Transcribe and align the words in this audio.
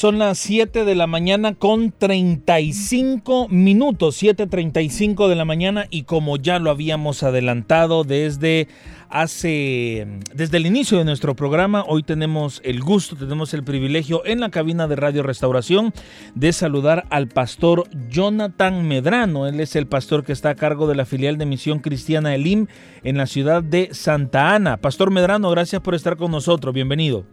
Son 0.00 0.18
las 0.18 0.38
7 0.38 0.86
de 0.86 0.94
la 0.94 1.06
mañana 1.06 1.56
con 1.56 1.92
35 1.92 3.48
minutos, 3.50 4.22
7.35 4.22 5.28
de 5.28 5.36
la 5.36 5.44
mañana 5.44 5.88
y 5.90 6.04
como 6.04 6.38
ya 6.38 6.58
lo 6.58 6.70
habíamos 6.70 7.22
adelantado 7.22 8.02
desde 8.04 8.66
hace, 9.10 10.06
desde 10.34 10.56
el 10.56 10.64
inicio 10.64 10.96
de 10.96 11.04
nuestro 11.04 11.36
programa, 11.36 11.84
hoy 11.86 12.02
tenemos 12.02 12.62
el 12.64 12.80
gusto, 12.80 13.14
tenemos 13.14 13.52
el 13.52 13.62
privilegio 13.62 14.24
en 14.24 14.40
la 14.40 14.48
cabina 14.48 14.88
de 14.88 14.96
Radio 14.96 15.22
Restauración 15.22 15.92
de 16.34 16.54
saludar 16.54 17.04
al 17.10 17.28
pastor 17.28 17.84
Jonathan 18.08 18.88
Medrano. 18.88 19.48
Él 19.48 19.60
es 19.60 19.76
el 19.76 19.86
pastor 19.86 20.24
que 20.24 20.32
está 20.32 20.48
a 20.48 20.54
cargo 20.54 20.86
de 20.86 20.94
la 20.94 21.04
filial 21.04 21.36
de 21.36 21.44
Misión 21.44 21.78
Cristiana 21.78 22.34
Elim 22.34 22.68
en 23.02 23.18
la 23.18 23.26
ciudad 23.26 23.62
de 23.62 23.90
Santa 23.92 24.54
Ana. 24.54 24.78
Pastor 24.78 25.10
Medrano, 25.10 25.50
gracias 25.50 25.82
por 25.82 25.94
estar 25.94 26.16
con 26.16 26.30
nosotros. 26.30 26.72
Bienvenido. 26.72 27.26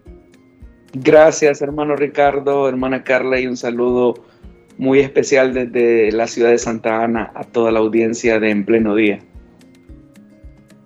Gracias, 0.99 1.61
hermano 1.61 1.95
Ricardo, 1.95 2.67
hermana 2.67 3.03
Carla, 3.03 3.39
y 3.39 3.45
un 3.45 3.55
saludo 3.55 4.15
muy 4.79 4.99
especial 4.99 5.53
desde 5.53 6.11
la 6.11 6.25
ciudad 6.25 6.49
de 6.49 6.57
Santa 6.57 7.03
Ana 7.03 7.31
a 7.35 7.43
toda 7.43 7.71
la 7.71 7.79
audiencia 7.79 8.39
de 8.39 8.49
En 8.49 8.65
Pleno 8.65 8.95
Día. 8.95 9.19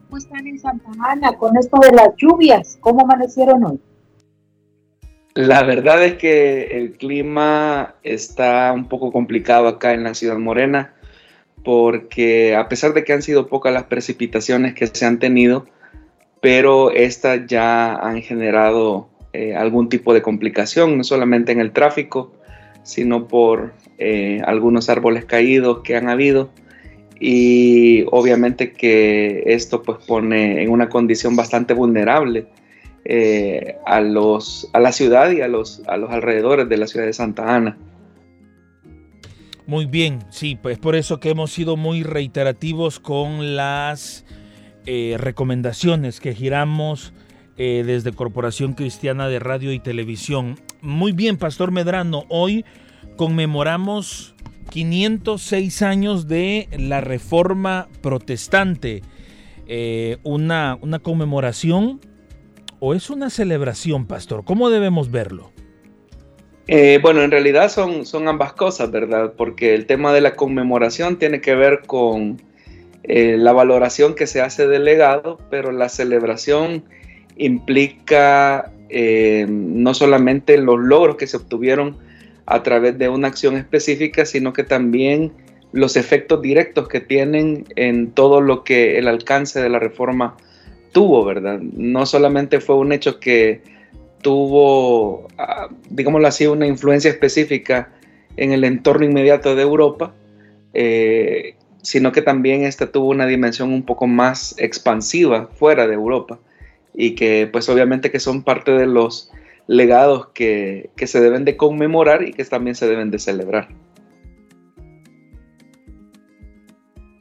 ¿Cómo 0.07 0.17
están 0.17 0.45
en 0.47 0.59
Santa 0.59 0.89
Ana 1.07 1.31
con 1.37 1.55
esto 1.55 1.77
de 1.79 1.91
las 1.93 2.09
lluvias? 2.17 2.77
¿Cómo 2.81 3.01
amanecieron 3.01 3.63
hoy? 3.63 3.79
La 5.33 5.63
verdad 5.63 6.03
es 6.03 6.15
que 6.15 6.77
el 6.77 6.97
clima 6.97 7.95
está 8.03 8.73
un 8.73 8.89
poco 8.89 9.13
complicado 9.13 9.69
acá 9.69 9.93
en 9.93 10.03
la 10.03 10.13
ciudad 10.13 10.37
morena 10.37 10.93
porque 11.63 12.53
a 12.55 12.67
pesar 12.67 12.93
de 12.93 13.05
que 13.05 13.13
han 13.13 13.21
sido 13.21 13.47
pocas 13.47 13.71
las 13.71 13.83
precipitaciones 13.85 14.73
que 14.73 14.87
se 14.87 15.05
han 15.05 15.19
tenido, 15.19 15.67
pero 16.41 16.91
estas 16.91 17.47
ya 17.47 17.95
han 17.95 18.21
generado 18.21 19.10
eh, 19.33 19.55
algún 19.55 19.89
tipo 19.89 20.13
de 20.13 20.21
complicación, 20.21 20.97
no 20.97 21.03
solamente 21.03 21.51
en 21.51 21.59
el 21.59 21.71
tráfico, 21.71 22.33
sino 22.83 23.27
por 23.27 23.73
eh, 23.97 24.41
algunos 24.45 24.89
árboles 24.89 25.25
caídos 25.25 25.81
que 25.83 25.95
han 25.95 26.09
habido 26.09 26.49
y 27.19 28.03
obviamente 28.09 28.73
que 28.73 29.43
esto 29.45 29.83
pues 29.83 29.99
pone 30.07 30.63
en 30.63 30.71
una 30.71 30.89
condición 30.89 31.35
bastante 31.35 31.75
vulnerable 31.75 32.47
eh, 33.05 33.77
a, 33.85 34.01
los, 34.01 34.69
a 34.73 34.79
la 34.79 34.91
ciudad 34.91 35.31
y 35.31 35.41
a 35.41 35.47
los, 35.47 35.83
a 35.87 35.97
los 35.97 36.09
alrededores 36.09 36.67
de 36.67 36.77
la 36.77 36.87
ciudad 36.87 37.05
de 37.05 37.13
Santa 37.13 37.55
Ana. 37.55 37.77
Muy 39.67 39.85
bien, 39.85 40.19
sí, 40.31 40.57
pues 40.59 40.79
por 40.79 40.95
eso 40.95 41.19
que 41.19 41.29
hemos 41.29 41.51
sido 41.51 41.77
muy 41.77 42.01
reiterativos 42.01 42.99
con 42.99 43.55
las 43.55 44.25
eh, 44.87 45.15
recomendaciones 45.19 46.19
que 46.19 46.33
giramos 46.33 47.13
eh, 47.63 47.83
desde 47.85 48.11
Corporación 48.11 48.73
Cristiana 48.73 49.27
de 49.27 49.37
Radio 49.37 49.71
y 49.71 49.77
Televisión. 49.77 50.59
Muy 50.81 51.11
bien, 51.11 51.37
Pastor 51.37 51.69
Medrano, 51.69 52.23
hoy 52.27 52.65
conmemoramos 53.17 54.33
506 54.71 55.83
años 55.83 56.27
de 56.27 56.67
la 56.75 57.01
Reforma 57.01 57.87
Protestante. 58.01 59.03
Eh, 59.67 60.17
una, 60.23 60.79
una 60.81 60.97
conmemoración 60.97 62.01
o 62.79 62.95
es 62.95 63.11
una 63.11 63.29
celebración, 63.29 64.07
pastor? 64.07 64.43
¿Cómo 64.43 64.71
debemos 64.71 65.11
verlo? 65.11 65.51
Eh, 66.65 66.97
bueno, 67.03 67.21
en 67.21 67.29
realidad 67.29 67.69
son, 67.69 68.07
son 68.07 68.27
ambas 68.27 68.53
cosas, 68.53 68.89
¿verdad? 68.89 69.33
Porque 69.37 69.75
el 69.75 69.85
tema 69.85 70.13
de 70.13 70.21
la 70.21 70.35
conmemoración 70.35 71.19
tiene 71.19 71.41
que 71.41 71.53
ver 71.53 71.81
con 71.85 72.41
la 73.03 73.51
valoración 73.51 74.15
que 74.15 74.25
se 74.25 74.41
hace 74.41 74.67
del 74.67 74.85
legado, 74.85 75.37
pero 75.51 75.71
la 75.71 75.89
celebración 75.89 76.85
implica 77.43 78.71
no 79.47 79.93
solamente 79.93 80.57
los 80.57 80.77
logros 80.77 81.15
que 81.15 81.25
se 81.25 81.37
obtuvieron 81.37 81.95
a 82.45 82.63
través 82.63 82.97
de 82.97 83.07
una 83.07 83.29
acción 83.29 83.55
específica, 83.55 84.25
sino 84.25 84.51
que 84.51 84.63
también 84.63 85.31
los 85.71 85.95
efectos 85.95 86.41
directos 86.41 86.87
que 86.87 86.99
tienen 86.99 87.65
en 87.75 88.11
todo 88.11 88.41
lo 88.41 88.63
que 88.63 88.97
el 88.97 89.07
alcance 89.07 89.61
de 89.61 89.69
la 89.69 89.79
reforma 89.79 90.35
tuvo, 90.91 91.23
¿verdad? 91.23 91.59
No 91.61 92.05
solamente 92.05 92.59
fue 92.59 92.75
un 92.75 92.91
hecho 92.91 93.19
que 93.19 93.61
tuvo, 94.21 95.27
ah, 95.37 95.69
digámoslo 95.89 96.27
así, 96.27 96.45
una 96.45 96.67
influencia 96.67 97.09
específica 97.09 97.89
en 98.35 98.51
el 98.51 98.63
entorno 98.63 99.05
inmediato 99.05 99.55
de 99.55 99.61
Europa, 99.61 100.13
eh, 100.73 101.55
sino 101.81 102.11
que 102.11 102.21
también 102.21 102.63
esta 102.63 102.91
tuvo 102.91 103.09
una 103.09 103.25
dimensión 103.25 103.71
un 103.71 103.83
poco 103.83 104.07
más 104.07 104.55
expansiva 104.57 105.49
fuera 105.55 105.87
de 105.87 105.93
Europa 105.93 106.39
y 106.93 107.15
que 107.15 107.49
pues 107.51 107.69
obviamente 107.69 108.11
que 108.11 108.19
son 108.19 108.43
parte 108.43 108.71
de 108.71 108.85
los 108.85 109.31
legados 109.67 110.27
que, 110.33 110.89
se 110.97 111.21
deben 111.21 111.45
de 111.45 111.57
conmemorar 111.57 112.23
y 112.23 112.33
que 112.33 112.43
también 112.45 112.75
se 112.75 112.87
deben 112.87 113.11
de 113.11 113.19
celebrar. 113.19 113.69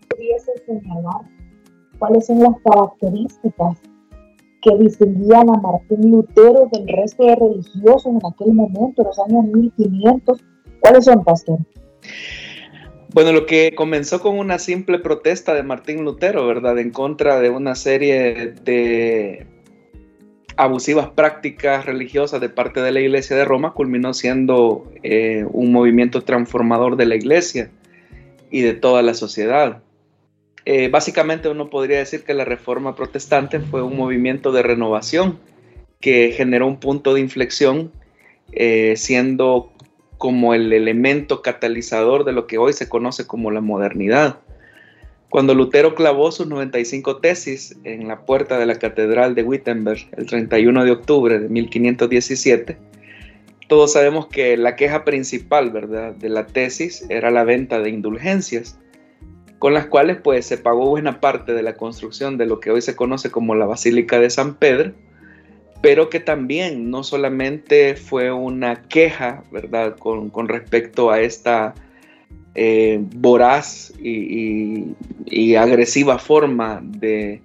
¿Pudiese 0.09 0.53
señalar 0.67 1.23
cuáles 1.99 2.27
son 2.27 2.41
las 2.41 2.55
características 2.65 3.79
que 4.63 4.77
distinguían 4.79 5.49
a 5.49 5.61
Martín 5.61 6.11
Lutero 6.11 6.69
del 6.73 6.89
resto 6.89 7.25
de 7.25 7.37
religiosos 7.37 8.07
en 8.07 8.21
aquel 8.27 8.53
momento, 8.53 9.03
en 9.03 9.07
los 9.07 9.19
años 9.21 9.45
1500? 9.45 10.45
¿Cuáles 10.81 11.05
son, 11.05 11.25
pastor? 11.25 11.59
Bueno, 13.13 13.33
lo 13.33 13.47
que 13.47 13.75
comenzó 13.75 14.21
con 14.21 14.39
una 14.39 14.59
simple 14.59 14.99
protesta 14.99 15.55
de 15.55 15.63
Martín 15.63 16.05
Lutero, 16.05 16.47
¿verdad? 16.47 16.79
En 16.79 16.91
contra 16.91 17.41
de 17.41 17.51
una 17.51 17.75
serie 17.75 18.55
de 18.65 19.47
abusivas 20.61 21.09
prácticas 21.09 21.87
religiosas 21.87 22.39
de 22.39 22.51
parte 22.51 22.83
de 22.83 22.93
la 22.93 23.01
Iglesia 23.01 23.35
de 23.35 23.47
Roma 23.47 23.73
culminó 23.73 24.13
siendo 24.13 24.93
eh, 25.03 25.47
un 25.51 25.73
movimiento 25.73 26.21
transformador 26.21 26.97
de 26.97 27.07
la 27.07 27.15
Iglesia 27.15 27.71
y 28.51 28.61
de 28.61 28.75
toda 28.75 29.01
la 29.01 29.15
sociedad. 29.15 29.83
Eh, 30.67 30.89
básicamente 30.89 31.49
uno 31.49 31.71
podría 31.71 31.97
decir 31.99 32.25
que 32.25 32.35
la 32.35 32.45
Reforma 32.45 32.95
Protestante 32.95 33.59
fue 33.61 33.83
un 33.83 33.97
movimiento 33.97 34.53
de 34.53 34.63
renovación 34.63 35.39
que 35.99 36.33
generó 36.37 36.67
un 36.67 36.79
punto 36.79 37.15
de 37.15 37.21
inflexión 37.21 37.91
eh, 38.53 38.95
siendo 38.97 39.73
como 40.19 40.53
el 40.53 40.75
elemento 40.75 41.41
catalizador 41.41 42.25
de 42.25 42.33
lo 42.33 42.47
que 42.47 42.59
hoy 42.59 42.75
se 42.75 42.87
conoce 42.87 43.27
como 43.27 43.51
la 43.51 43.63
modernidad. 43.63 44.41
Cuando 45.31 45.55
Lutero 45.55 45.95
clavó 45.95 46.33
sus 46.33 46.49
95 46.49 47.19
tesis 47.19 47.79
en 47.85 48.09
la 48.09 48.27
puerta 48.27 48.59
de 48.59 48.67
la 48.67 48.81
Catedral 48.81 49.37
de 49.37 49.45
Wittenberg 49.45 50.01
el 50.17 50.27
31 50.27 50.85
de 50.85 50.91
octubre 50.91 51.39
de 51.39 51.49
1517, 51.49 52.77
todos 53.69 53.93
sabemos 53.93 54.27
que 54.27 54.57
la 54.57 54.75
queja 54.75 55.05
principal 55.05 55.71
¿verdad? 55.71 56.15
de 56.15 56.29
la 56.29 56.49
tesis 56.49 57.07
era 57.09 57.31
la 57.31 57.45
venta 57.45 57.79
de 57.79 57.91
indulgencias, 57.91 58.77
con 59.61 59.73
las 59.73 59.87
cuales 59.87 60.17
pues 60.17 60.47
se 60.47 60.59
pagó 60.59 60.89
buena 60.89 61.21
parte 61.21 61.53
de 61.53 61.63
la 61.63 61.77
construcción 61.77 62.37
de 62.37 62.47
lo 62.47 62.59
que 62.59 62.73
hoy 62.73 62.83
se 62.83 62.97
conoce 62.97 63.31
como 63.31 63.55
la 63.55 63.67
Basílica 63.67 64.19
de 64.19 64.31
San 64.31 64.57
Pedro, 64.57 64.95
pero 65.81 66.11
que 66.11 66.19
también 66.19 66.91
no 66.91 67.05
solamente 67.05 67.95
fue 67.95 68.33
una 68.33 68.83
queja 68.89 69.45
¿verdad? 69.53 69.97
Con, 69.97 70.31
con 70.31 70.49
respecto 70.49 71.13
a 71.13 71.21
esta 71.21 71.77
eh, 72.55 72.99
voraz 73.17 73.93
y, 74.01 74.95
agresiva 75.55 76.19
forma 76.19 76.81
de, 76.83 77.41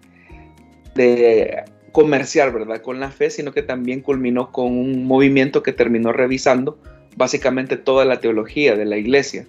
de 0.96 1.64
comerciar 1.92 2.52
¿verdad? 2.52 2.82
con 2.82 3.00
la 3.00 3.12
fe, 3.12 3.30
sino 3.30 3.54
que 3.54 3.62
también 3.62 4.02
culminó 4.02 4.52
con 4.52 4.78
un 4.78 5.06
movimiento 5.06 5.64
que 5.64 5.74
terminó 5.74 6.12
revisando 6.12 6.78
básicamente 7.16 7.78
toda 7.78 8.06
la 8.06 8.20
teología 8.20 8.76
de 8.76 8.86
la 8.86 8.98
iglesia. 8.98 9.46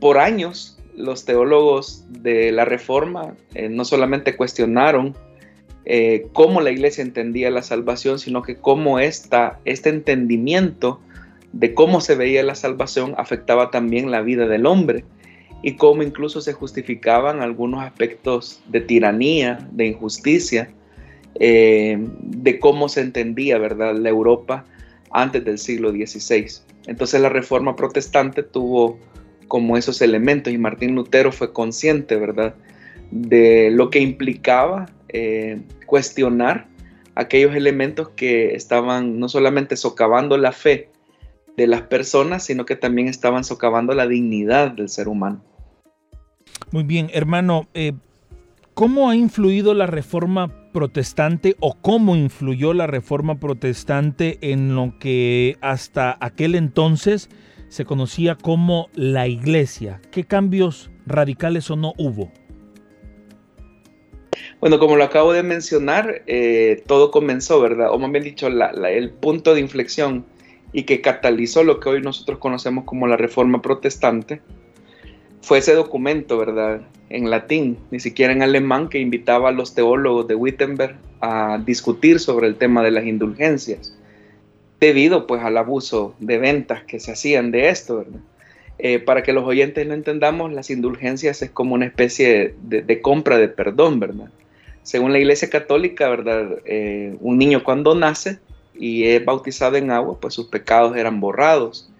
Por 0.00 0.18
años, 0.18 0.78
los 0.96 1.24
teólogos 1.24 2.04
de 2.08 2.52
la 2.52 2.64
Reforma 2.64 3.34
eh, 3.54 3.68
no 3.68 3.84
solamente 3.84 4.36
cuestionaron 4.36 5.14
eh, 5.84 6.26
cómo 6.32 6.60
la 6.60 6.70
iglesia 6.70 7.02
entendía 7.02 7.50
la 7.50 7.62
salvación, 7.62 8.18
sino 8.18 8.42
que 8.42 8.56
cómo 8.56 8.98
esta, 9.00 9.58
este 9.64 9.88
entendimiento 9.88 11.00
de 11.52 11.74
cómo 11.74 12.00
se 12.00 12.14
veía 12.14 12.42
la 12.42 12.54
salvación 12.54 13.14
afectaba 13.18 13.70
también 13.70 14.10
la 14.10 14.22
vida 14.22 14.46
del 14.46 14.66
hombre 14.66 15.04
y 15.62 15.76
cómo 15.76 16.02
incluso 16.02 16.40
se 16.40 16.52
justificaban 16.52 17.40
algunos 17.40 17.84
aspectos 17.84 18.60
de 18.68 18.80
tiranía, 18.80 19.66
de 19.70 19.86
injusticia, 19.86 20.70
eh, 21.38 21.98
de 22.20 22.58
cómo 22.58 22.88
se 22.88 23.00
entendía, 23.00 23.58
¿verdad?, 23.58 23.94
la 23.94 24.08
Europa 24.08 24.64
antes 25.10 25.44
del 25.44 25.58
siglo 25.58 25.92
XVI. 25.92 26.46
Entonces 26.86 27.20
la 27.20 27.28
reforma 27.28 27.76
protestante 27.76 28.42
tuvo 28.42 28.98
como 29.46 29.76
esos 29.76 30.02
elementos 30.02 30.52
y 30.52 30.58
Martín 30.58 30.94
Lutero 30.94 31.30
fue 31.30 31.52
consciente, 31.52 32.16
¿verdad?, 32.16 32.54
de 33.10 33.70
lo 33.70 33.90
que 33.90 34.00
implicaba 34.00 34.90
eh, 35.10 35.60
cuestionar 35.86 36.66
aquellos 37.14 37.54
elementos 37.54 38.08
que 38.10 38.54
estaban 38.54 39.20
no 39.20 39.28
solamente 39.28 39.76
socavando 39.76 40.38
la 40.38 40.52
fe 40.52 40.88
de 41.56 41.66
las 41.66 41.82
personas, 41.82 42.44
sino 42.44 42.64
que 42.64 42.76
también 42.76 43.08
estaban 43.08 43.44
socavando 43.44 43.94
la 43.94 44.06
dignidad 44.06 44.72
del 44.72 44.88
ser 44.88 45.08
humano. 45.08 45.44
Muy 46.70 46.84
bien, 46.84 47.10
hermano, 47.12 47.68
eh, 47.74 47.92
¿cómo 48.74 49.10
ha 49.10 49.16
influido 49.16 49.74
la 49.74 49.86
reforma 49.86 50.70
protestante 50.72 51.56
o 51.60 51.74
cómo 51.80 52.16
influyó 52.16 52.72
la 52.72 52.86
reforma 52.86 53.38
protestante 53.38 54.38
en 54.40 54.74
lo 54.74 54.98
que 54.98 55.58
hasta 55.60 56.16
aquel 56.20 56.54
entonces 56.54 57.28
se 57.68 57.84
conocía 57.84 58.36
como 58.36 58.88
la 58.94 59.28
iglesia? 59.28 60.00
¿Qué 60.10 60.24
cambios 60.24 60.90
radicales 61.06 61.70
o 61.70 61.76
no 61.76 61.92
hubo? 61.98 62.32
Bueno, 64.60 64.78
como 64.78 64.96
lo 64.96 65.04
acabo 65.04 65.32
de 65.32 65.42
mencionar, 65.42 66.22
eh, 66.26 66.82
todo 66.86 67.10
comenzó, 67.10 67.60
¿verdad? 67.60 67.90
O 67.90 67.98
más 67.98 68.10
bien 68.12 68.24
dicho, 68.24 68.46
el 68.46 69.10
punto 69.10 69.54
de 69.54 69.60
inflexión 69.60 70.24
y 70.72 70.84
que 70.84 71.00
catalizó 71.00 71.64
lo 71.64 71.80
que 71.80 71.88
hoy 71.88 72.02
nosotros 72.02 72.38
conocemos 72.38 72.84
como 72.84 73.06
la 73.06 73.16
Reforma 73.16 73.60
Protestante 73.62 74.40
fue 75.40 75.58
ese 75.58 75.74
documento, 75.74 76.38
¿verdad? 76.38 76.82
En 77.10 77.30
latín, 77.30 77.78
ni 77.90 78.00
siquiera 78.00 78.32
en 78.32 78.42
alemán, 78.42 78.88
que 78.88 78.98
invitaba 78.98 79.50
a 79.50 79.52
los 79.52 79.74
teólogos 79.74 80.28
de 80.28 80.34
Wittenberg 80.34 80.96
a 81.20 81.60
discutir 81.64 82.20
sobre 82.20 82.46
el 82.46 82.56
tema 82.56 82.82
de 82.82 82.92
las 82.92 83.04
indulgencias, 83.04 83.96
debido 84.80 85.26
pues 85.26 85.42
al 85.42 85.56
abuso 85.56 86.14
de 86.20 86.38
ventas 86.38 86.84
que 86.84 87.00
se 87.00 87.12
hacían 87.12 87.50
de 87.50 87.68
esto, 87.68 87.98
¿verdad? 87.98 88.20
Eh, 88.78 88.98
para 88.98 89.22
que 89.22 89.32
los 89.32 89.44
oyentes 89.44 89.86
lo 89.86 89.94
entendamos, 89.94 90.52
las 90.52 90.70
indulgencias 90.70 91.42
es 91.42 91.50
como 91.50 91.74
una 91.74 91.86
especie 91.86 92.54
de 92.62 93.00
compra 93.00 93.38
de 93.38 93.48
perdón, 93.48 94.00
¿verdad? 94.00 94.30
según 94.82 95.12
la 95.12 95.18
Iglesia 95.18 95.48
Católica, 95.48 96.08
¿verdad? 96.08 96.58
Eh, 96.64 97.16
un 97.20 97.38
niño 97.38 97.62
cuando 97.62 97.94
nace 97.94 98.38
y 98.74 99.04
es 99.04 99.24
bautizado 99.24 99.76
en 99.76 99.90
agua, 99.90 100.18
pues 100.20 100.34
sus 100.34 100.46
pecados 100.48 100.96
eran 100.96 101.20
borrados, 101.20 101.90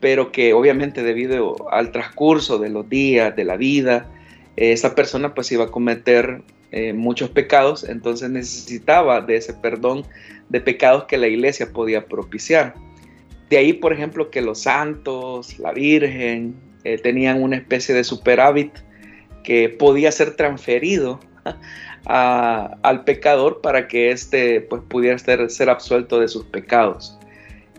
pero 0.00 0.32
que 0.32 0.52
obviamente 0.52 1.02
debido 1.02 1.70
al 1.70 1.92
transcurso 1.92 2.58
de 2.58 2.70
los 2.70 2.88
días, 2.88 3.34
de 3.34 3.44
la 3.44 3.56
vida, 3.56 4.08
esa 4.56 4.94
persona 4.94 5.34
pues 5.34 5.52
iba 5.52 5.64
a 5.64 5.70
cometer 5.70 6.42
eh, 6.70 6.92
muchos 6.92 7.30
pecados, 7.30 7.84
entonces 7.88 8.30
necesitaba 8.30 9.20
de 9.20 9.36
ese 9.36 9.54
perdón 9.54 10.04
de 10.48 10.60
pecados 10.60 11.04
que 11.04 11.16
la 11.16 11.28
iglesia 11.28 11.72
podía 11.72 12.06
propiciar. 12.06 12.74
De 13.48 13.56
ahí, 13.56 13.72
por 13.72 13.92
ejemplo, 13.92 14.30
que 14.30 14.42
los 14.42 14.60
santos, 14.60 15.58
la 15.58 15.72
Virgen, 15.72 16.54
eh, 16.84 16.98
tenían 16.98 17.42
una 17.42 17.56
especie 17.56 17.94
de 17.94 18.04
superávit 18.04 18.72
que 19.42 19.68
podía 19.68 20.12
ser 20.12 20.36
transferido 20.36 21.20
al 22.08 23.04
pecador 23.04 23.60
para 23.60 23.86
que 23.86 24.10
éste 24.10 24.62
pues, 24.62 24.82
pudiera 24.88 25.18
ser, 25.18 25.50
ser 25.50 25.68
absuelto 25.68 26.18
de 26.18 26.28
sus 26.28 26.44
pecados. 26.44 27.18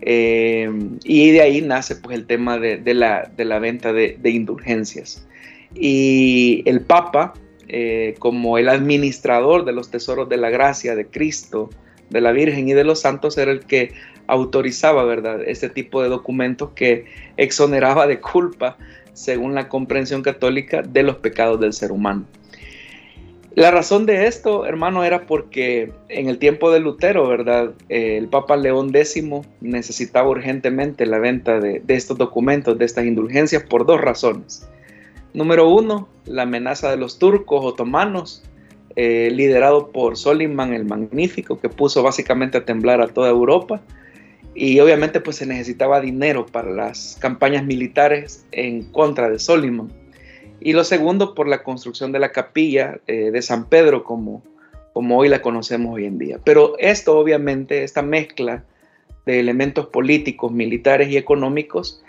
Eh, 0.02 0.70
y 1.04 1.30
de 1.32 1.40
ahí 1.42 1.60
nace 1.60 1.96
pues, 1.96 2.16
el 2.16 2.26
tema 2.26 2.58
de, 2.58 2.94
la, 2.94 3.58
venta 3.58 3.92
de, 3.92 4.18
indulgencias. 4.24 5.26
Y 5.74 6.62
el 6.64 6.80
Papa, 6.80 7.34
eh, 7.68 8.14
como 8.18 8.56
el 8.56 8.68
administrador 8.68 9.64
de 9.64 9.72
los 9.72 9.90
tesoros 9.90 10.28
de 10.28 10.36
la 10.36 10.50
gracia 10.50 10.94
de 10.94 11.06
Cristo, 11.06 11.70
de 12.08 12.20
la 12.20 12.32
Virgen 12.32 12.68
y 12.68 12.72
de 12.72 12.84
los 12.84 13.00
santos, 13.00 13.36
era 13.36 13.50
el 13.50 13.60
que 13.60 13.92
autorizaba, 14.28 15.04
¿verdad?, 15.04 15.42
este 15.44 15.68
tipo 15.68 16.02
de 16.02 16.08
documentos 16.08 16.70
que 16.76 17.06
exoneraba 17.36 18.06
de 18.06 18.20
culpa, 18.20 18.76
según 19.12 19.56
la 19.56 19.68
comprensión 19.68 20.22
católica, 20.22 20.82
de 20.82 21.02
los 21.02 21.16
pecados 21.16 21.58
del 21.60 21.72
ser 21.72 21.90
humano. 21.90 22.26
La 23.56 23.72
razón 23.72 24.06
de 24.06 24.26
esto, 24.28 24.64
hermano, 24.64 25.02
era 25.02 25.26
porque 25.26 25.92
en 26.08 26.28
el 26.28 26.38
tiempo 26.38 26.70
de 26.70 26.78
Lutero, 26.78 27.26
¿verdad? 27.26 27.72
Eh, 27.88 28.16
el 28.16 28.28
Papa 28.28 28.56
León 28.56 28.94
X 28.94 29.24
necesitaba 29.60 30.28
urgentemente 30.28 31.04
la 31.04 31.18
venta 31.18 31.58
de, 31.58 31.82
estos 31.88 32.16
documentos, 32.16 32.78
de 32.78 32.84
estas 32.84 33.06
indulgencias, 33.06 33.64
por 33.64 33.86
dos 33.86 34.00
razones. 34.00 34.68
Número 35.34 35.68
uno, 35.68 36.08
la 36.26 36.42
amenaza 36.42 36.90
de 36.90 36.96
los 36.96 37.18
turcos 37.18 37.64
otomanos, 37.64 38.44
eh, 38.94 39.30
liderado 39.32 39.90
por 39.90 40.16
Soliman 40.16 40.72
el 40.72 40.84
Magnífico, 40.84 41.58
que 41.58 41.68
puso 41.68 42.04
básicamente 42.04 42.58
a 42.58 42.64
temblar 42.64 43.00
a 43.00 43.08
toda 43.08 43.30
Europa. 43.30 43.80
Y 44.54 44.78
obviamente 44.78 45.20
pues 45.20 45.36
se 45.36 45.46
necesitaba 45.46 46.00
dinero 46.00 46.46
para 46.46 46.70
las 46.70 47.16
campañas 47.20 47.64
militares 47.64 48.44
en 48.52 48.84
contra 48.84 49.28
de 49.28 49.38
Soliman 49.40 49.99
y 50.60 50.72
lo 50.72 50.84
segundo 50.84 51.34
por 51.34 51.48
la 51.48 51.62
construcción 51.62 52.12
de 52.12 52.18
la 52.18 52.32
capilla 52.32 53.00
eh, 53.06 53.30
de 53.30 53.42
San 53.42 53.68
Pedro 53.68 54.04
como, 54.04 54.42
como 54.92 55.18
hoy 55.18 55.28
la 55.28 55.42
conocemos 55.42 55.94
hoy 55.94 56.04
en 56.04 56.18
día. 56.18 56.38
Pero 56.44 56.76
esto 56.78 57.18
obviamente, 57.18 57.82
esta 57.82 58.02
mezcla 58.02 58.64
de 59.26 59.40
elementos 59.40 59.86
políticos, 59.86 60.52
militares 60.52 61.08
y 61.08 61.16
económicos, 61.16 62.02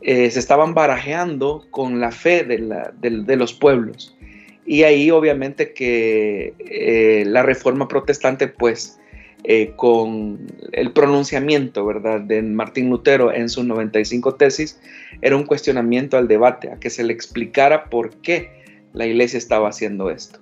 eh, 0.00 0.30
se 0.30 0.38
estaban 0.38 0.74
barajeando 0.74 1.64
con 1.70 2.00
la 2.00 2.12
fe 2.12 2.44
de, 2.44 3.36
los 3.36 3.52
pueblos. 3.52 4.16
Y 4.64 4.82
ahí 4.82 5.10
obviamente 5.10 5.72
que 5.72 6.54
eh, 6.58 7.24
la 7.26 7.42
reforma 7.42 7.88
protestante 7.88 8.48
pues 8.48 9.00
eh, 9.44 9.72
con 9.76 10.46
el 10.72 10.92
pronunciamiento, 10.92 11.86
¿verdad?, 11.86 12.20
de 12.20 12.42
Martín 12.42 12.90
Lutero 12.90 13.32
en 13.32 13.48
sus 13.48 13.64
95 13.64 14.34
tesis, 14.34 14.78
era 15.22 15.36
un 15.36 15.44
cuestionamiento 15.44 16.18
al 16.18 16.28
debate, 16.28 16.70
a 16.70 16.76
que 16.76 16.90
se 16.90 17.04
le 17.04 17.12
explicara 17.12 17.84
por 17.84 18.10
qué 18.16 18.50
la 18.92 19.06
iglesia 19.06 19.38
estaba 19.38 19.68
haciendo 19.68 20.10
esto. 20.10 20.40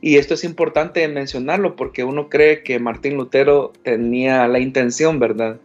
Y 0.00 0.16
esto 0.16 0.34
es 0.34 0.44
importante 0.44 1.06
mencionarlo 1.08 1.74
porque 1.74 2.04
uno 2.04 2.28
cree 2.28 2.62
que 2.62 2.78
Martín 2.78 3.16
Lutero 3.16 3.72
tenía 3.82 4.46
la 4.46 4.60
intención, 4.60 5.18
¿verdad?, 5.18 5.58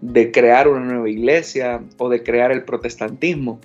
de 0.00 0.30
crear 0.30 0.68
una 0.68 0.80
nueva 0.80 1.08
iglesia 1.08 1.80
o 1.98 2.08
de 2.08 2.22
crear 2.22 2.52
el 2.52 2.64
protestantismo. 2.64 3.60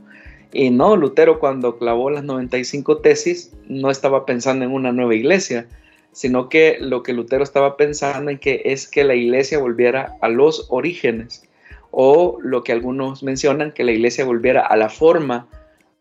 Y 0.54 0.69
no, 0.69 0.95
Lutero 0.95 1.39
cuando 1.39 1.77
clavó 1.77 2.10
las 2.10 2.24
95 2.24 3.00
tesis 3.00 3.51
no 3.68 3.92
estaba 3.92 4.25
pensando 4.25 4.65
en 4.65 4.72
una 4.72 4.92
nueva 4.92 5.15
iglesia, 5.15 5.67
sino 6.12 6.50
que 6.50 6.78
lo 6.80 7.04
que 7.04 7.13
Lutero 7.13 7.44
estaba 7.44 7.78
pensando 7.78 8.32
en 8.32 8.39
que 8.39 8.62
es 8.66 8.88
que 8.88 9.04
la 9.04 9.16
iglesia 9.16 9.60
volviera 9.60 10.16
a 10.22 10.30
los 10.30 10.68
orígenes, 10.70 11.44
o 11.92 12.38
lo 12.42 12.63
que 12.63 12.72
algunos 12.72 13.24
mencionan, 13.24 13.72
que 13.72 13.84
la 13.84 13.92
iglesia 13.92 14.25
volviera 14.25 14.66
a 14.66 14.75
la 14.78 14.89
forma 14.89 15.48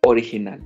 original. 0.03 0.61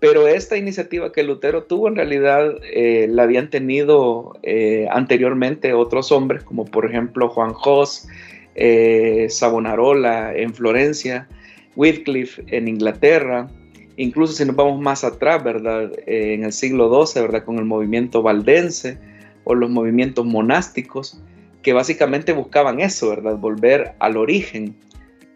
Pero 0.00 0.28
esta 0.28 0.56
iniciativa 0.56 1.10
que 1.12 1.24
Lutero 1.24 1.64
tuvo 1.64 1.88
en 1.88 1.96
realidad 1.96 2.54
eh, 2.72 3.08
la 3.10 3.24
habían 3.24 3.50
tenido 3.50 4.38
eh, 4.42 4.86
anteriormente 4.90 5.72
otros 5.72 6.12
hombres, 6.12 6.44
como 6.44 6.64
por 6.64 6.86
ejemplo 6.86 7.28
Juan 7.28 7.52
Jos, 7.52 8.06
eh, 8.54 9.26
Savonarola 9.28 10.34
en 10.36 10.54
Florencia, 10.54 11.28
Wycliffe 11.74 12.44
en 12.46 12.68
Inglaterra, 12.68 13.48
Incluso 13.98 14.32
si 14.32 14.44
nos 14.44 14.54
vamos 14.54 14.80
más 14.80 15.02
atrás, 15.02 15.42
¿verdad? 15.42 15.90
Eh, 16.06 16.34
en 16.34 16.44
el 16.44 16.52
siglo 16.52 17.04
XII, 17.04 17.22
¿verdad? 17.22 17.44
Con 17.44 17.58
el 17.58 17.64
movimiento 17.64 18.22
valdense 18.22 18.96
o 19.42 19.56
los 19.56 19.68
movimientos 19.70 20.24
monásticos, 20.24 21.20
que 21.62 21.72
básicamente 21.72 22.32
buscaban 22.32 22.78
eso, 22.78 23.10
¿verdad? 23.10 23.36
Volver 23.36 23.96
al 23.98 24.16
origen 24.16 24.76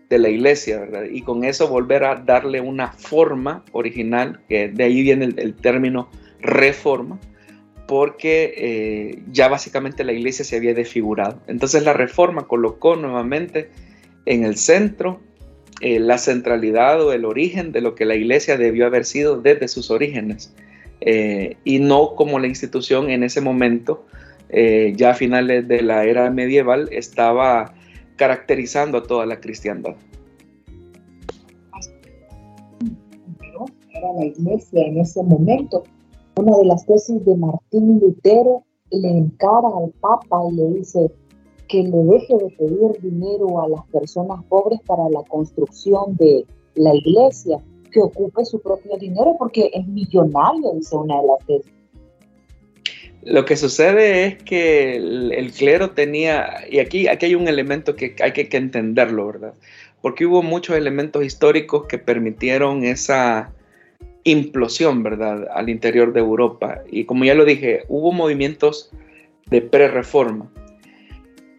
de 0.08 0.18
la 0.20 0.28
iglesia, 0.28 0.78
¿verdad? 0.78 1.04
Y 1.10 1.22
con 1.22 1.42
eso 1.42 1.66
volver 1.66 2.04
a 2.04 2.14
darle 2.14 2.60
una 2.60 2.92
forma 2.92 3.64
original, 3.72 4.40
que 4.48 4.68
de 4.68 4.84
ahí 4.84 5.02
viene 5.02 5.24
el, 5.24 5.54
término 5.54 6.08
reforma, 6.40 7.18
porque 7.88 8.54
eh, 8.56 9.22
ya 9.32 9.48
básicamente 9.48 10.04
la 10.04 10.12
iglesia 10.12 10.44
se 10.44 10.54
había 10.54 10.72
desfigurado. 10.72 11.42
Entonces 11.48 11.82
la 11.82 11.94
reforma 11.94 12.46
colocó 12.46 12.94
nuevamente 12.94 13.70
en 14.24 14.44
el 14.44 14.56
centro 14.56 15.20
eh, 15.82 15.98
la 15.98 16.16
centralidad 16.16 17.04
o 17.04 17.12
el 17.12 17.24
origen 17.24 17.72
de 17.72 17.80
lo 17.80 17.96
que 17.96 18.04
la 18.04 18.14
iglesia 18.14 18.56
debió 18.56 18.86
haber 18.86 19.04
sido 19.04 19.40
desde 19.42 19.66
sus 19.66 19.90
orígenes 19.90 20.54
eh, 21.00 21.56
y 21.64 21.80
no 21.80 22.14
como 22.14 22.38
la 22.38 22.46
institución 22.46 23.10
en 23.10 23.24
ese 23.24 23.40
momento, 23.40 24.04
eh, 24.50 24.92
ya 24.96 25.10
a 25.10 25.14
finales 25.14 25.66
de 25.66 25.82
la 25.82 26.04
era 26.04 26.30
medieval, 26.30 26.88
estaba 26.92 27.74
caracterizando 28.14 28.98
a 28.98 29.02
toda 29.02 29.26
la 29.26 29.40
cristiandad. 29.40 29.96
Era 33.92 34.12
la 34.16 34.24
iglesia 34.24 34.86
en 34.86 34.98
ese 35.00 35.20
momento. 35.24 35.82
Una 36.36 36.56
de 36.58 36.64
las 36.64 36.86
tesis 36.86 37.24
de 37.24 37.34
Martín 37.34 37.98
Lutero 37.98 38.62
le 38.92 39.08
encara 39.08 39.66
al 39.66 39.90
Papa 40.00 40.38
y 40.52 40.54
le 40.54 40.78
dice, 40.78 41.10
que 41.72 41.82
le 41.82 42.04
deje 42.04 42.34
de 42.34 42.50
pedir 42.58 43.00
dinero 43.00 43.62
a 43.62 43.68
las 43.68 43.80
personas 43.86 44.44
pobres 44.50 44.78
para 44.86 45.08
la 45.08 45.22
construcción 45.22 46.14
de 46.18 46.44
la 46.74 46.94
iglesia, 46.94 47.56
que 47.90 48.00
ocupe 48.00 48.44
su 48.44 48.60
propio 48.60 48.98
dinero 48.98 49.36
porque 49.38 49.70
es 49.72 49.86
millonario, 49.86 50.74
dice 50.74 50.94
una 50.96 51.18
de 51.20 51.26
las 51.26 51.46
tesis. 51.46 51.72
Lo 53.22 53.46
que 53.46 53.56
sucede 53.56 54.24
es 54.26 54.42
que 54.42 54.96
el, 54.96 55.52
clero 55.52 55.92
tenía, 55.92 56.64
y 56.70 56.80
aquí, 56.80 57.08
aquí 57.08 57.26
hay 57.26 57.34
un 57.34 57.48
elemento 57.48 57.96
que 57.96 58.16
hay 58.20 58.32
que, 58.32 58.48
que, 58.48 58.56
entenderlo, 58.58 59.28
¿verdad? 59.28 59.54
Porque 60.02 60.26
hubo 60.26 60.42
muchos 60.42 60.76
elementos 60.76 61.24
históricos 61.24 61.86
que 61.86 61.98
permitieron 61.98 62.84
esa 62.84 63.54
implosión, 64.24 65.02
¿verdad?, 65.02 65.48
al 65.54 65.70
interior 65.70 66.12
de 66.12 66.20
Europa. 66.20 66.82
Y 66.90 67.04
como 67.04 67.24
ya 67.24 67.34
lo 67.34 67.46
dije, 67.46 67.84
hubo 67.88 68.12
movimientos 68.12 68.90
de 69.46 69.62
pre-reforma. 69.62 70.50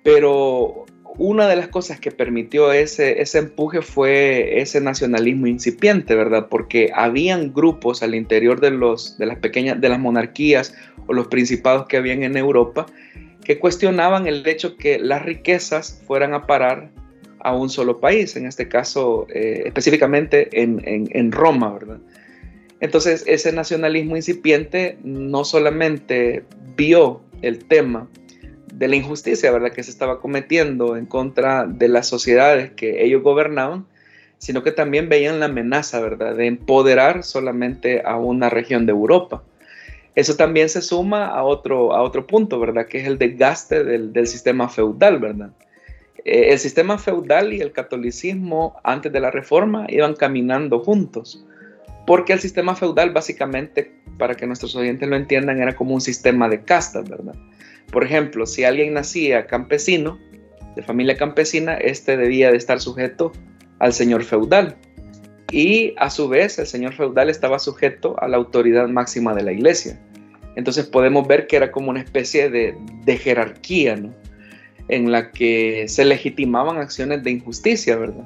Pero 0.03 0.85
una 1.17 1.47
de 1.47 1.55
las 1.55 1.67
cosas 1.67 1.99
que 1.99 2.11
permitió 2.11 2.71
ese, 2.71 3.21
ese 3.21 3.39
empuje 3.39 3.81
fue 3.81 4.61
ese 4.61 4.81
nacionalismo 4.81 5.47
incipiente, 5.47 6.15
¿verdad? 6.15 6.47
Porque 6.49 6.91
habían 6.93 7.53
grupos 7.53 8.03
al 8.03 8.15
interior 8.15 8.59
de, 8.59 8.71
los, 8.71 9.17
de 9.17 9.25
las 9.25 9.37
pequeñas, 9.37 9.79
de 9.79 9.89
las 9.89 9.99
monarquías 9.99 10.75
o 11.07 11.13
los 11.13 11.27
principados 11.27 11.87
que 11.87 11.97
habían 11.97 12.23
en 12.23 12.37
Europa 12.37 12.85
que 13.43 13.59
cuestionaban 13.59 14.25
el 14.25 14.47
hecho 14.47 14.77
que 14.77 14.99
las 14.99 15.21
riquezas 15.21 16.01
fueran 16.07 16.33
a 16.33 16.47
parar 16.47 16.89
a 17.39 17.53
un 17.53 17.69
solo 17.69 17.99
país, 17.99 18.37
en 18.37 18.45
este 18.45 18.69
caso 18.69 19.27
eh, 19.33 19.63
específicamente 19.65 20.61
en, 20.61 20.81
en 20.85 21.31
Roma, 21.31 21.73
¿verdad? 21.73 21.99
Entonces 22.79 23.23
ese 23.27 23.51
nacionalismo 23.51 24.15
incipiente 24.15 24.97
no 25.03 25.43
solamente 25.43 26.43
vio 26.75 27.21
el 27.41 27.65
tema 27.65 28.07
de 28.77 28.87
la 28.87 28.95
injusticia, 28.95 29.51
¿verdad?, 29.51 29.71
que 29.71 29.83
se 29.83 29.91
estaba 29.91 30.19
cometiendo 30.19 30.97
en 30.97 31.05
contra 31.05 31.65
de 31.65 31.87
las 31.87 32.07
sociedades 32.07 32.71
que 32.71 33.03
ellos 33.03 33.21
gobernaban, 33.21 33.85
sino 34.39 34.63
que 34.63 34.71
también 34.71 35.09
veían 35.09 35.39
la 35.39 35.45
amenaza, 35.45 35.99
¿verdad?, 36.01 36.35
de 36.35 36.47
empoderar 36.47 37.23
solamente 37.23 38.01
a 38.03 38.17
una 38.17 38.49
región 38.49 38.85
de 38.85 38.91
Europa. 38.91 39.43
Eso 40.15 40.35
también 40.35 40.69
se 40.69 40.81
suma 40.81 41.27
a 41.27 41.43
otro, 41.43 41.93
a 41.93 42.01
otro 42.01 42.27
punto, 42.27 42.59
¿verdad?, 42.59 42.87
que 42.87 42.99
es 42.99 43.07
el 43.07 43.17
desgaste 43.17 43.83
del, 43.83 44.27
sistema 44.27 44.69
feudal, 44.69 45.19
¿verdad? 45.19 45.51
Eh, 46.25 46.51
el 46.51 46.59
sistema 46.59 46.97
feudal 46.97 47.53
y 47.53 47.61
el 47.61 47.71
catolicismo 47.71 48.75
antes 48.83 49.11
de 49.11 49.19
la 49.19 49.31
reforma 49.31 49.85
iban 49.89 50.15
caminando 50.15 50.79
juntos, 50.79 51.45
porque 52.07 52.33
el 52.33 52.39
sistema 52.39 52.75
feudal 52.75 53.11
básicamente, 53.11 53.91
para 54.17 54.35
que 54.35 54.47
nuestros 54.47 54.75
oyentes 54.75 55.07
lo 55.07 55.15
entiendan, 55.15 55.61
era 55.61 55.75
como 55.75 55.93
un 55.93 56.01
sistema 56.01 56.49
de 56.49 56.63
castas, 56.63 57.07
¿verdad? 57.07 57.35
Por 57.93 58.03
ejemplo, 58.03 58.47
si 58.47 58.63
alguien 58.63 58.93
nacía 58.93 59.45
campesino, 59.45 60.19
de 60.75 60.81
familia 60.81 61.15
campesina, 61.15 61.75
este 61.75 62.17
debía 62.17 62.49
de 62.49 62.57
estar 62.57 62.81
sujeto 62.81 63.31
al 63.77 63.93
señor 63.93 64.23
feudal. 64.23 64.75
Y 65.51 65.93
a 65.97 66.09
su 66.09 66.27
vez, 66.27 66.57
el 66.57 66.65
señor 66.65 66.95
feudal 66.95 67.29
estaba 67.29 67.59
sujeto 67.59 68.15
a 68.19 68.27
la 68.27 68.37
autoridad 68.37 68.87
máxima 68.87 69.35
de 69.35 69.43
la 69.43 69.51
iglesia. 69.51 69.99
Entonces 70.55 70.87
podemos 70.87 71.27
ver 71.27 71.45
que 71.45 71.55
era 71.55 71.71
como 71.71 71.91
una 71.91 72.01
especie 72.01 72.49
de, 72.49 72.75
jerarquía, 73.17 73.95
¿no? 73.95 74.11
En 74.87 75.11
la 75.11 75.31
que 75.31 75.87
se 75.87 76.03
legitimaban 76.03 76.77
acciones 76.77 77.23
de 77.23 77.29
injusticia, 77.29 77.95
¿verdad? 77.95 78.25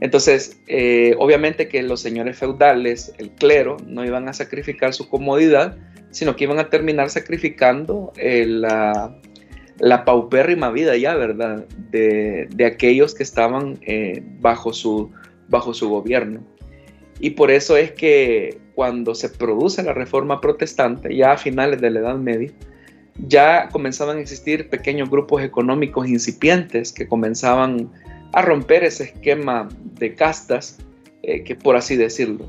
Entonces, 0.00 0.60
eh, 0.68 1.14
obviamente 1.18 1.68
que 1.68 1.82
los 1.82 2.00
señores 2.00 2.38
feudales, 2.38 3.12
el 3.18 3.30
clero, 3.30 3.76
no 3.86 4.04
iban 4.04 4.28
a 4.28 4.32
sacrificar 4.32 4.94
su 4.94 5.08
comodidad, 5.08 5.76
sino 6.12 6.36
que 6.36 6.44
iban 6.44 6.58
a 6.58 6.68
terminar 6.68 7.10
sacrificando 7.10 8.12
eh, 8.16 8.44
la, 8.46 9.18
la, 9.78 10.04
paupérrima 10.04 10.70
vida 10.70 10.96
ya, 10.96 11.16
¿verdad? 11.16 11.66
De, 11.90 12.48
aquellos 12.64 13.14
que 13.14 13.22
estaban 13.22 13.78
eh, 13.80 14.22
bajo, 14.38 14.72
su, 14.72 15.10
bajo 15.48 15.74
su 15.74 15.88
gobierno. 15.88 16.40
Y 17.18 17.30
por 17.30 17.50
eso 17.50 17.76
es 17.76 17.92
que 17.92 18.58
cuando 18.74 19.14
se 19.14 19.30
produce 19.30 19.82
la 19.82 19.94
reforma 19.94 20.40
protestante, 20.40 21.16
ya 21.16 21.32
a 21.32 21.38
finales 21.38 21.80
de 21.80 21.90
la 21.90 22.00
Edad 22.00 22.16
Media, 22.16 22.50
ya 23.26 23.68
comenzaban 23.70 24.18
a 24.18 24.20
existir 24.20 24.68
pequeños 24.68 25.08
grupos 25.08 25.42
económicos 25.42 26.08
incipientes 26.08 26.92
que 26.92 27.08
comenzaban 27.08 27.90
a 28.32 28.42
romper 28.42 28.84
ese 28.84 29.04
esquema 29.04 29.68
de 29.98 30.14
castas, 30.14 30.78
eh, 31.22 31.42
que 31.44 31.54
por 31.54 31.76
así 31.76 31.96
decirlo, 31.96 32.48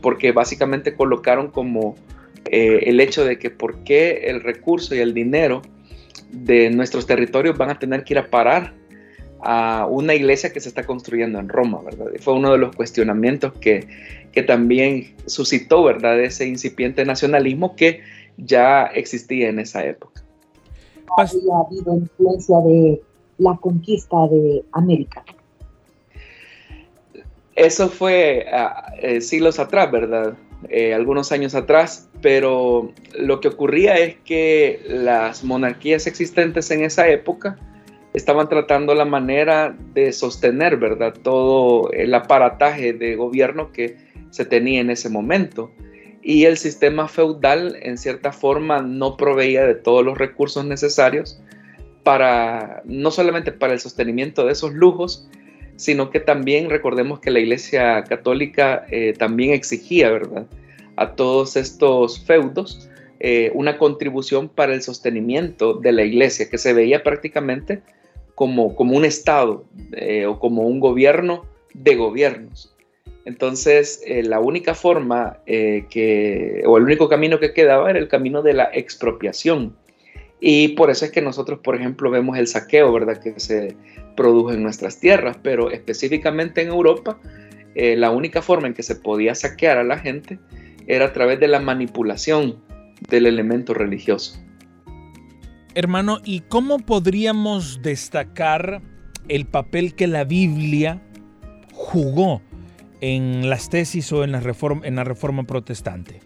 porque 0.00 0.32
básicamente 0.32 0.94
colocaron 0.94 1.50
como 1.50 1.96
eh, 2.50 2.88
el 2.88 3.00
hecho 3.00 3.24
de 3.24 3.38
que 3.38 3.50
por 3.50 3.84
qué 3.84 4.24
el 4.28 4.42
recurso 4.42 4.94
y 4.94 4.98
el 4.98 5.14
dinero 5.14 5.62
de 6.30 6.70
nuestros 6.70 7.06
territorios 7.06 7.56
van 7.56 7.70
a 7.70 7.78
tener 7.78 8.04
que 8.04 8.14
ir 8.14 8.18
a 8.18 8.30
parar 8.30 8.74
a 9.42 9.86
una 9.88 10.14
iglesia 10.14 10.52
que 10.52 10.60
se 10.60 10.68
está 10.68 10.84
construyendo 10.84 11.38
en 11.38 11.48
Roma, 11.48 11.80
¿verdad? 11.84 12.06
fue 12.20 12.34
uno 12.34 12.52
de 12.52 12.58
los 12.58 12.74
cuestionamientos 12.74 13.52
que, 13.60 13.86
que 14.32 14.42
también 14.42 15.14
suscitó, 15.26 15.84
¿verdad? 15.84 16.20
Ese 16.20 16.46
incipiente 16.46 17.04
nacionalismo 17.04 17.76
que 17.76 18.00
ya 18.36 18.84
existía 18.86 19.48
en 19.48 19.58
esa 19.58 19.84
época. 19.84 20.22
Había 21.16 21.54
habido 21.64 21.94
influencia 21.94 22.56
de 22.60 23.00
la 23.38 23.56
conquista 23.56 24.16
de 24.28 24.64
América. 24.72 25.24
Eso 27.54 27.88
fue 27.88 28.46
ah, 28.52 28.92
eh, 29.00 29.20
siglos 29.20 29.58
atrás, 29.58 29.90
¿verdad? 29.90 30.36
Eh, 30.68 30.94
algunos 30.94 31.32
años 31.32 31.54
atrás, 31.54 32.08
pero 32.22 32.92
lo 33.18 33.40
que 33.40 33.48
ocurría 33.48 33.96
es 33.98 34.16
que 34.24 34.80
las 34.88 35.44
monarquías 35.44 36.06
existentes 36.06 36.70
en 36.70 36.82
esa 36.82 37.08
época 37.08 37.58
estaban 38.14 38.48
tratando 38.48 38.94
la 38.94 39.04
manera 39.04 39.76
de 39.92 40.12
sostener, 40.12 40.78
¿verdad? 40.78 41.14
Todo 41.22 41.90
el 41.92 42.14
aparataje 42.14 42.94
de 42.94 43.14
gobierno 43.14 43.70
que 43.72 43.96
se 44.30 44.46
tenía 44.46 44.80
en 44.80 44.90
ese 44.90 45.10
momento. 45.10 45.70
Y 46.22 46.44
el 46.46 46.56
sistema 46.56 47.06
feudal, 47.06 47.76
en 47.82 47.98
cierta 47.98 48.32
forma, 48.32 48.80
no 48.80 49.16
proveía 49.16 49.66
de 49.66 49.74
todos 49.74 50.04
los 50.04 50.16
recursos 50.16 50.64
necesarios 50.64 51.38
para, 52.02 52.82
no 52.86 53.10
solamente 53.10 53.52
para 53.52 53.74
el 53.74 53.80
sostenimiento 53.80 54.46
de 54.46 54.52
esos 54.52 54.72
lujos, 54.72 55.28
sino 55.76 56.10
que 56.10 56.20
también 56.20 56.70
recordemos 56.70 57.20
que 57.20 57.30
la 57.30 57.40
Iglesia 57.40 58.04
Católica 58.04 58.86
eh, 58.90 59.14
también 59.16 59.52
exigía, 59.52 60.10
¿verdad?, 60.10 60.46
a 60.96 61.14
todos 61.14 61.56
estos 61.56 62.24
feudos 62.24 62.88
eh, 63.20 63.50
una 63.54 63.78
contribución 63.78 64.48
para 64.48 64.74
el 64.74 64.82
sostenimiento 64.82 65.74
de 65.74 65.92
la 65.92 66.04
Iglesia, 66.04 66.48
que 66.50 66.58
se 66.58 66.72
veía 66.72 67.02
prácticamente 67.02 67.82
como, 68.34 68.74
como 68.74 68.96
un 68.96 69.04
Estado 69.04 69.64
eh, 69.92 70.26
o 70.26 70.38
como 70.38 70.62
un 70.62 70.80
gobierno 70.80 71.44
de 71.74 71.94
gobiernos. 71.96 72.74
Entonces, 73.24 74.02
la 74.06 74.38
única 74.38 74.74
forma 74.74 75.38
que, 75.46 76.62
o 76.64 76.76
el 76.76 76.84
único 76.84 77.08
camino 77.08 77.40
que 77.40 77.52
quedaba 77.52 77.90
era 77.90 77.98
el 77.98 78.06
camino 78.06 78.40
de 78.40 78.52
la 78.52 78.70
expropiación. 78.72 79.74
Y 80.40 80.68
por 80.68 80.90
eso 80.90 81.04
es 81.04 81.10
que 81.10 81.22
nosotros, 81.22 81.60
por 81.62 81.76
ejemplo, 81.76 82.10
vemos 82.10 82.38
el 82.38 82.46
saqueo, 82.46 82.92
¿verdad? 82.92 83.20
Que 83.22 83.38
se 83.40 83.76
produjo 84.16 84.52
en 84.52 84.62
nuestras 84.62 84.98
tierras, 85.00 85.38
pero 85.42 85.70
específicamente 85.70 86.62
en 86.62 86.68
Europa, 86.68 87.18
eh, 87.74 87.96
la 87.96 88.10
única 88.10 88.42
forma 88.42 88.66
en 88.66 88.74
que 88.74 88.82
se 88.82 88.96
podía 88.96 89.34
saquear 89.34 89.78
a 89.78 89.84
la 89.84 89.98
gente 89.98 90.38
era 90.86 91.06
a 91.06 91.12
través 91.12 91.40
de 91.40 91.48
la 91.48 91.60
manipulación 91.60 92.56
del 93.08 93.26
elemento 93.26 93.74
religioso. 93.74 94.40
Hermano, 95.74 96.18
¿y 96.24 96.40
cómo 96.40 96.78
podríamos 96.78 97.82
destacar 97.82 98.80
el 99.28 99.46
papel 99.46 99.94
que 99.94 100.06
la 100.06 100.24
Biblia 100.24 101.02
jugó 101.72 102.40
en 103.02 103.50
las 103.50 103.68
tesis 103.68 104.10
o 104.12 104.24
en 104.24 104.32
la 104.32 104.40
reforma, 104.40 104.86
en 104.86 104.96
la 104.96 105.04
reforma 105.04 105.44
protestante? 105.44 106.20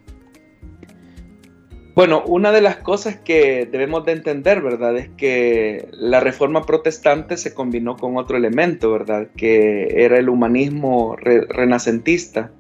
Bueno, 1.95 2.23
una 2.25 2.53
de 2.53 2.61
las 2.61 2.77
cosas 2.77 3.17
que 3.17 3.67
debemos 3.71 4.05
de 4.05 4.13
entender, 4.13 4.63
¿verdad? 4.63 4.97
Es 4.97 5.09
que 5.17 5.89
la 5.93 6.21
reforma 6.21 6.65
protestante 6.65 7.37
se 7.37 7.53
combinó 7.53 7.97
con 7.97 8.17
otro 8.17 8.37
elemento, 8.37 8.93
¿verdad? 8.93 9.29
Que 9.37 10.05
era 10.05 10.19
el 10.19 10.29
humanismo 10.29 11.17
renacentista. 11.17 12.53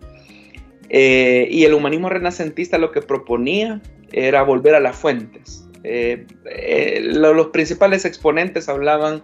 Eh, 0.88 1.46
y 1.49 1.64
el 1.64 1.75
humanismo 1.75 2.08
renacentista 2.08 2.76
lo 2.76 2.90
que 2.90 3.02
proponía 3.02 3.80
era 4.10 4.42
volver 4.42 4.75
a 4.75 4.80
las 4.80 4.96
fuentes. 4.96 5.64
Eh, 5.84 6.26
eh, 6.46 7.00
los 7.02 7.46
principales 7.49 8.04
exponentes 8.04 8.68
hablaban 8.68 9.22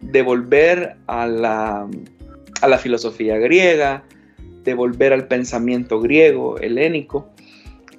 de 0.00 0.22
volver 0.22 0.96
a 1.06 1.26
la, 1.26 1.88
a 2.60 2.68
la 2.68 2.78
filosofía 2.78 3.38
griega, 3.38 4.04
de 4.62 4.74
volver 4.74 5.14
al 5.14 5.26
pensamiento 5.26 6.00
griego, 6.00 6.58
helénico. 6.58 7.30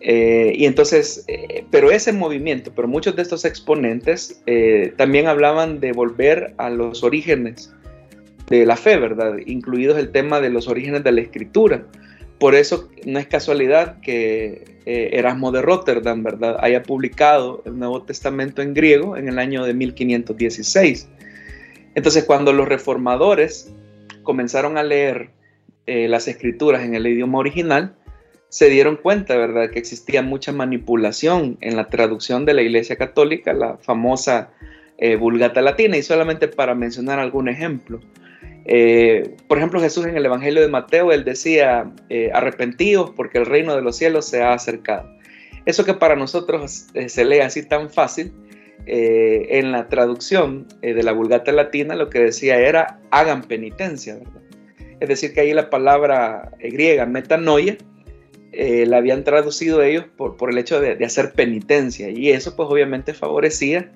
Eh, 0.01 0.53
y 0.55 0.65
entonces, 0.65 1.25
eh, 1.27 1.65
pero 1.71 1.91
ese 1.91 2.13
movimiento, 2.13 2.71
pero 2.73 2.87
muchos 2.87 3.15
de 3.15 3.21
estos 3.21 3.43
exponentes 3.43 4.41
eh, 4.45 4.93
también 4.95 5.27
hablaban 5.27 5.79
de 5.81 5.91
volver 5.91 6.53
a 6.57 6.69
los 6.69 7.03
orígenes 7.03 7.73
de 8.47 8.65
la 8.65 8.77
fe, 8.77 8.97
¿verdad? 8.97 9.37
Incluidos 9.45 9.97
el 9.97 10.11
tema 10.11 10.39
de 10.39 10.49
los 10.49 10.67
orígenes 10.67 11.03
de 11.03 11.11
la 11.11 11.21
escritura. 11.21 11.83
Por 12.39 12.55
eso 12.55 12.89
no 13.05 13.19
es 13.19 13.27
casualidad 13.27 13.99
que 13.99 14.79
Erasmo 14.85 15.51
de 15.51 15.61
Rotterdam, 15.61 16.23
¿verdad?, 16.23 16.57
haya 16.61 16.81
publicado 16.81 17.61
el 17.65 17.77
Nuevo 17.77 18.01
Testamento 18.01 18.63
en 18.63 18.73
griego 18.73 19.17
en 19.17 19.27
el 19.27 19.37
año 19.37 19.63
de 19.63 19.75
1516. 19.75 21.09
Entonces, 21.93 22.23
cuando 22.23 22.53
los 22.53 22.67
reformadores 22.67 23.71
comenzaron 24.23 24.79
a 24.79 24.83
leer 24.83 25.29
las 25.85 26.27
escrituras 26.27 26.83
en 26.83 26.95
el 26.95 27.05
idioma 27.05 27.37
original, 27.37 27.93
se 28.49 28.67
dieron 28.69 28.97
cuenta, 28.97 29.37
¿verdad?, 29.37 29.69
que 29.69 29.79
existía 29.79 30.23
mucha 30.23 30.51
manipulación 30.51 31.57
en 31.61 31.75
la 31.75 31.87
traducción 31.87 32.45
de 32.45 32.55
la 32.55 32.63
Iglesia 32.63 32.95
Católica, 32.95 33.53
la 33.53 33.77
famosa 33.77 34.49
eh, 34.97 35.15
Vulgata 35.15 35.61
Latina, 35.61 35.97
y 35.97 36.03
solamente 36.03 36.47
para 36.47 36.73
mencionar 36.73 37.19
algún 37.19 37.47
ejemplo. 37.47 37.99
Eh, 38.65 39.35
por 39.47 39.59
ejemplo, 39.59 39.79
Jesús 39.79 40.05
en 40.07 40.17
el 40.17 40.25
Evangelio 40.25 40.61
de 40.61 40.67
Mateo, 40.67 41.11
él 41.11 41.23
decía, 41.23 41.91
eh, 42.09 42.31
arrepentidos 42.33 43.11
porque 43.11 43.37
el 43.37 43.45
reino 43.45 43.75
de 43.75 43.83
los 43.83 43.95
cielos 43.95 44.25
se 44.25 44.41
ha 44.41 44.53
acercado. 44.53 45.09
Eso 45.65 45.85
que 45.85 45.93
para 45.93 46.15
nosotros 46.15 46.87
se 47.07 47.25
lee 47.25 47.39
así 47.39 47.63
tan 47.63 47.89
fácil, 47.89 48.33
en 48.91 49.71
la 49.71 49.87
traducción 49.87 50.65
de 50.81 51.03
la 51.03 51.11
Vulgata 51.11 51.51
Latina 51.51 51.95
lo 51.95 52.09
que 52.09 52.19
decía 52.19 52.57
era 52.57 52.99
hagan 53.11 53.43
penitencia, 53.43 54.15
¿verdad? 54.15 54.41
Es 54.99 55.07
decir, 55.07 55.33
que 55.33 55.41
ahí 55.41 55.53
la 55.53 55.69
palabra 55.69 56.49
griega 56.59 57.05
metanoia 57.05 57.77
la 58.87 58.97
habían 58.97 59.23
traducido 59.23 59.81
ellos 59.81 60.05
por, 60.17 60.35
por 60.35 60.51
el 60.51 60.57
hecho 60.57 60.81
de, 60.81 60.95
de, 60.95 61.05
hacer 61.05 61.31
penitencia 61.31 62.09
y 62.09 62.29
eso 62.29 62.55
pues 62.55 62.67
obviamente 62.69 63.13
favorecía 63.13 63.89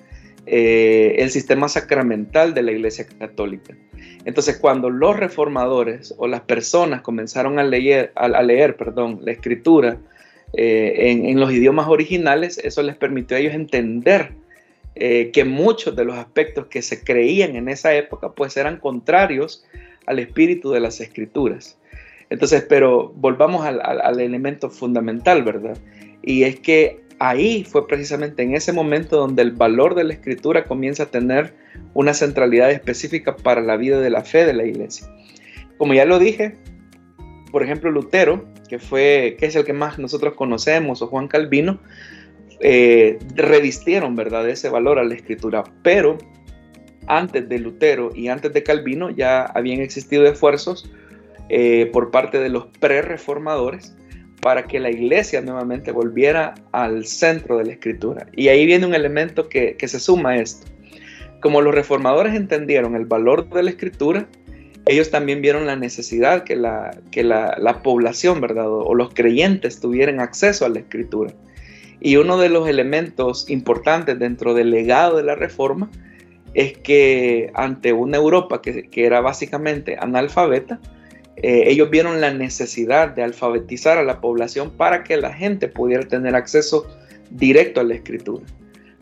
eh, 0.46 1.15
el 1.20 1.32
sistema 1.32 1.70
sacramental 1.70 2.53
de 2.53 2.63
la 2.63 2.74
Iglesia 2.74 3.08
Católica. 3.17 3.77
Entonces, 4.25 4.58
cuando 4.58 4.89
los 4.89 5.15
reformadores 5.15 6.13
o 6.17 6.27
las 6.27 6.41
personas 6.41 7.01
comenzaron 7.01 7.60
a 7.60 7.63
leer, 7.63 8.12
a, 8.15 8.41
leer 8.41 8.75
perdón, 8.75 9.20
la 9.24 9.32
escritura 9.32 10.00
eh, 10.51 11.22
en, 11.24 11.39
los 11.39 11.50
idiomas 11.53 11.88
originales, 11.88 12.58
eso 12.58 12.84
les 12.84 12.98
permitió 12.98 13.38
a 13.38 13.39
ellos 13.39 13.53
entender 13.53 14.34
eh, 14.96 15.32
que 15.32 15.46
muchos 15.46 15.96
de 15.96 16.03
los 16.03 16.17
aspectos 16.17 16.65
que 16.65 16.82
se 16.82 17.05
creían 17.05 17.55
en 17.55 17.70
esa 17.70 17.96
época, 17.96 18.34
pues 18.34 18.58
eran 18.58 18.77
contrarios 18.82 19.63
al 20.05 20.20
espíritu 20.20 20.72
de 20.72 20.82
las 20.82 21.00
escrituras. 21.00 21.77
Entonces, 22.34 22.66
pero 22.68 23.13
volvamos 23.16 23.63
al, 23.63 24.20
elemento 24.20 24.72
fundamental, 24.72 25.44
¿verdad? 25.44 25.78
Y 26.24 26.46
es 26.46 26.60
que 26.60 27.04
ahí 27.20 27.63
fue 27.63 27.88
precisamente 27.88 28.42
en 28.42 28.56
ese 28.56 28.74
momento 28.74 29.18
donde 29.18 29.44
el 29.44 29.52
valor 29.52 29.94
de 29.94 30.04
la 30.04 30.13
escritura 30.13 30.63
comienza 30.63 31.04
a 31.04 31.06
tener 31.12 31.54
una 31.94 32.16
centralidad 32.16 32.72
específica 32.72 33.36
para 33.36 33.62
la 33.62 33.78
vida 33.78 34.00
de 34.00 34.10
la 34.10 34.22
fe 34.22 34.48
de 34.48 34.54
la 34.54 34.66
iglesia. 34.66 35.08
Como 35.78 35.94
ya 35.94 36.06
lo 36.06 36.18
dije, 36.18 36.56
por 37.52 37.62
ejemplo, 37.62 37.92
Lutero, 37.92 38.46
que, 38.68 38.80
fue, 38.80 39.36
que 39.38 39.46
es 39.46 39.56
el 39.56 39.63
que 39.63 39.74
más 39.74 40.00
nosotros 40.00 40.34
conocemos, 40.34 41.04
o 41.04 41.08
Juan 41.10 41.28
Calvino, 41.28 41.82
eh, 42.62 43.20
revistieron 43.36 44.16
¿verdad? 44.16 44.50
ese 44.50 44.70
valor 44.70 44.98
a 44.98 45.04
la 45.04 45.13
escritura, 45.13 45.63
pero 45.84 46.18
antes 47.06 47.48
de 47.48 47.60
Lutero 47.60 48.10
y 48.16 48.30
antes 48.30 48.52
de 48.54 48.63
Calvino 48.63 49.12
ya 49.12 49.44
habían 49.44 49.82
existido 49.82 50.25
esfuerzos 50.25 50.90
eh, 51.50 51.89
por 51.91 52.12
parte 52.12 52.39
de 52.39 52.50
los 52.50 52.67
pre-reformadores 52.79 53.95
para 54.43 54.65
que 54.65 54.77
la 54.79 54.91
iglesia 54.91 55.41
nuevamente 55.41 55.93
volviera 55.93 56.53
al 56.73 57.05
centro 57.05 57.57
de 57.57 57.65
la 57.65 57.71
escritura. 57.71 58.27
Y 58.35 58.50
ahí 58.50 58.65
viene 58.65 58.85
un 58.85 58.93
elemento 58.93 59.47
que, 59.47 59.77
se 59.79 60.00
suma 60.01 60.31
a 60.31 60.38
esto. 60.38 60.67
Como 61.41 61.62
los 61.62 61.73
reformadores 61.73 62.35
entendieron 62.35 62.95
el 62.95 63.05
valor 63.05 63.50
de 63.50 63.63
la 63.63 63.69
escritura, 63.69 64.27
ellos 64.85 65.09
también 65.12 65.41
vieron 65.41 65.65
la 65.65 65.77
necesidad 65.77 66.43
que 66.43 66.57
la, 66.57 66.91
que 67.09 67.23
la, 67.23 67.79
población, 67.83 68.41
¿verdad? 68.41 68.67
O 68.67 68.93
los 68.95 69.13
creyentes 69.13 69.79
tuvieran 69.79 70.19
acceso 70.19 70.65
a 70.65 70.69
la 70.69 70.79
escritura. 70.79 71.33
Y 72.01 72.17
uno 72.17 72.38
de 72.38 72.50
los 72.50 72.67
elementos 72.67 73.50
importantes 73.50 74.19
dentro 74.19 74.53
del 74.53 74.71
legado 74.71 75.15
de 75.15 75.23
la 75.23 75.35
reforma 75.35 75.89
es 76.53 76.77
que 76.77 77.50
ante 77.53 77.93
una 77.93 78.17
Europa 78.17 78.62
que, 78.62 78.89
que 78.89 79.05
era 79.05 79.21
básicamente 79.21 79.95
analfabeta, 79.97 80.81
eh, 81.38 81.63
ellos 81.68 81.90
vieron 81.90 82.22
la 82.22 82.34
necesidad 82.34 83.10
de 83.10 83.24
alfabetizar 83.24 83.98
a 83.98 84.04
la 84.04 84.22
población 84.22 84.72
para 84.72 85.04
que 85.04 85.18
la 85.18 85.34
gente 85.34 85.68
pudiera 85.68 86.08
tener 86.08 86.36
acceso 86.36 86.88
directo 87.32 87.82
a 87.82 87.84
la 87.84 87.96
escritura. 87.96 88.46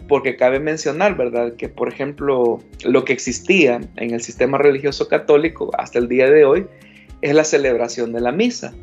Porque 0.07 0.35
cabe 0.35 0.59
mencionar, 0.59 1.15
¿verdad?, 1.15 1.53
que 1.55 1.69
por 1.69 1.89
ejemplo 1.89 2.59
lo 2.83 3.05
que 3.05 3.13
existía 3.13 3.81
en 3.97 4.11
el 4.11 4.21
sistema 4.21 4.57
religioso 4.57 5.07
católico 5.07 5.71
hasta 5.77 5.99
el 5.99 6.07
día 6.07 6.29
de 6.29 6.45
hoy 6.45 6.67
es 7.21 7.35
la 7.35 7.43
celebración 7.43 8.13
de 8.13 8.21
la 8.21 8.31
misa. 8.31 8.73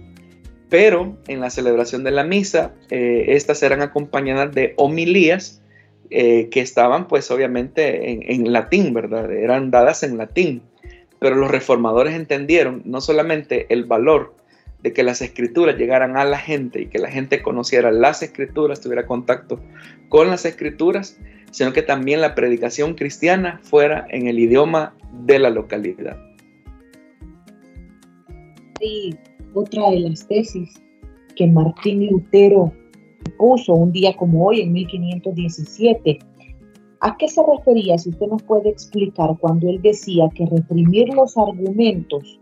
Pero 0.68 1.16
en 1.28 1.40
la 1.40 1.48
celebración 1.48 2.04
de 2.04 2.10
la 2.10 2.24
misa, 2.24 2.74
eh, 2.90 3.24
estas 3.28 3.62
eran 3.62 3.80
acompañadas 3.80 4.54
de 4.54 4.74
homilías 4.76 5.62
eh, 6.10 6.48
que 6.50 6.60
estaban 6.60 7.08
pues 7.08 7.30
obviamente 7.30 8.10
en, 8.10 8.22
en 8.26 8.52
latín, 8.52 8.92
¿verdad? 8.92 9.32
Eran 9.32 9.70
dadas 9.70 10.02
en 10.02 10.18
latín. 10.18 10.62
Pero 11.18 11.36
los 11.36 11.50
reformadores 11.50 12.14
entendieron 12.14 12.82
no 12.84 13.00
solamente 13.00 13.66
el 13.72 13.84
valor 13.84 14.34
de 14.82 14.92
que 14.92 15.02
las 15.02 15.20
escrituras 15.22 15.76
llegaran 15.76 16.16
a 16.16 16.24
la 16.24 16.38
gente 16.38 16.82
y 16.82 16.86
que 16.86 16.98
la 16.98 17.10
gente 17.10 17.42
conociera 17.42 17.90
las 17.90 18.22
escrituras, 18.22 18.80
tuviera 18.80 19.06
contacto 19.06 19.60
con 20.08 20.28
las 20.28 20.44
escrituras, 20.44 21.18
sino 21.50 21.72
que 21.72 21.82
también 21.82 22.20
la 22.20 22.34
predicación 22.34 22.94
cristiana 22.94 23.60
fuera 23.62 24.06
en 24.10 24.28
el 24.28 24.38
idioma 24.38 24.94
de 25.24 25.38
la 25.38 25.50
localidad. 25.50 26.16
Y 28.80 29.16
otra 29.54 29.90
de 29.90 30.00
las 30.00 30.26
tesis 30.28 30.80
que 31.34 31.46
Martín 31.46 32.06
Lutero 32.06 32.72
puso 33.36 33.74
un 33.74 33.92
día 33.92 34.16
como 34.16 34.46
hoy, 34.46 34.60
en 34.60 34.72
1517, 34.72 36.18
¿A 37.00 37.16
qué 37.16 37.28
se 37.28 37.42
refería, 37.42 37.96
si 37.96 38.10
usted 38.10 38.26
nos 38.26 38.42
puede 38.42 38.70
explicar, 38.70 39.30
cuando 39.40 39.68
él 39.68 39.80
decía 39.80 40.28
que 40.34 40.46
reprimir 40.46 41.08
los 41.14 41.36
argumentos 41.38 42.40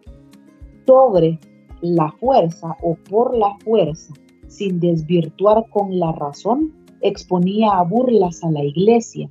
sobre 0.86 1.38
la 1.82 2.10
fuerza 2.12 2.76
o 2.82 2.94
por 2.94 3.36
la 3.36 3.54
fuerza, 3.64 4.14
sin 4.48 4.80
desvirtuar 4.80 5.68
con 5.70 5.98
la 5.98 6.12
razón, 6.12 6.72
exponía 7.02 7.72
a 7.72 7.82
burlas 7.82 8.42
a 8.44 8.50
la 8.50 8.64
iglesia? 8.64 9.28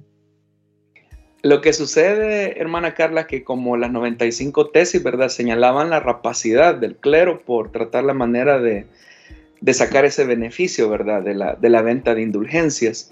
Lo 1.42 1.62
que 1.62 1.74
sucede, 1.74 2.60
hermana 2.60 2.94
Carla, 2.94 3.28
que 3.28 3.44
como 3.44 3.78
las 3.78 3.92
95 3.92 4.70
tesis, 4.70 5.04
¿verdad? 5.04 5.30
Señalaban 5.30 5.90
la 5.90 6.00
rapacidad 6.00 6.76
del 6.76 6.98
clero 6.98 7.44
por 7.46 7.72
tratar 7.72 8.04
la 8.04 8.14
manera 8.14 8.60
de, 8.60 8.88
sacar 9.74 10.06
ese 10.06 10.26
beneficio, 10.26 10.90
¿verdad? 10.90 11.22
De 11.22 11.34
la, 11.34 11.56
de 11.56 11.70
la 11.70 11.82
venta 11.82 12.16
de 12.16 12.24
indulgencias. 12.24 13.12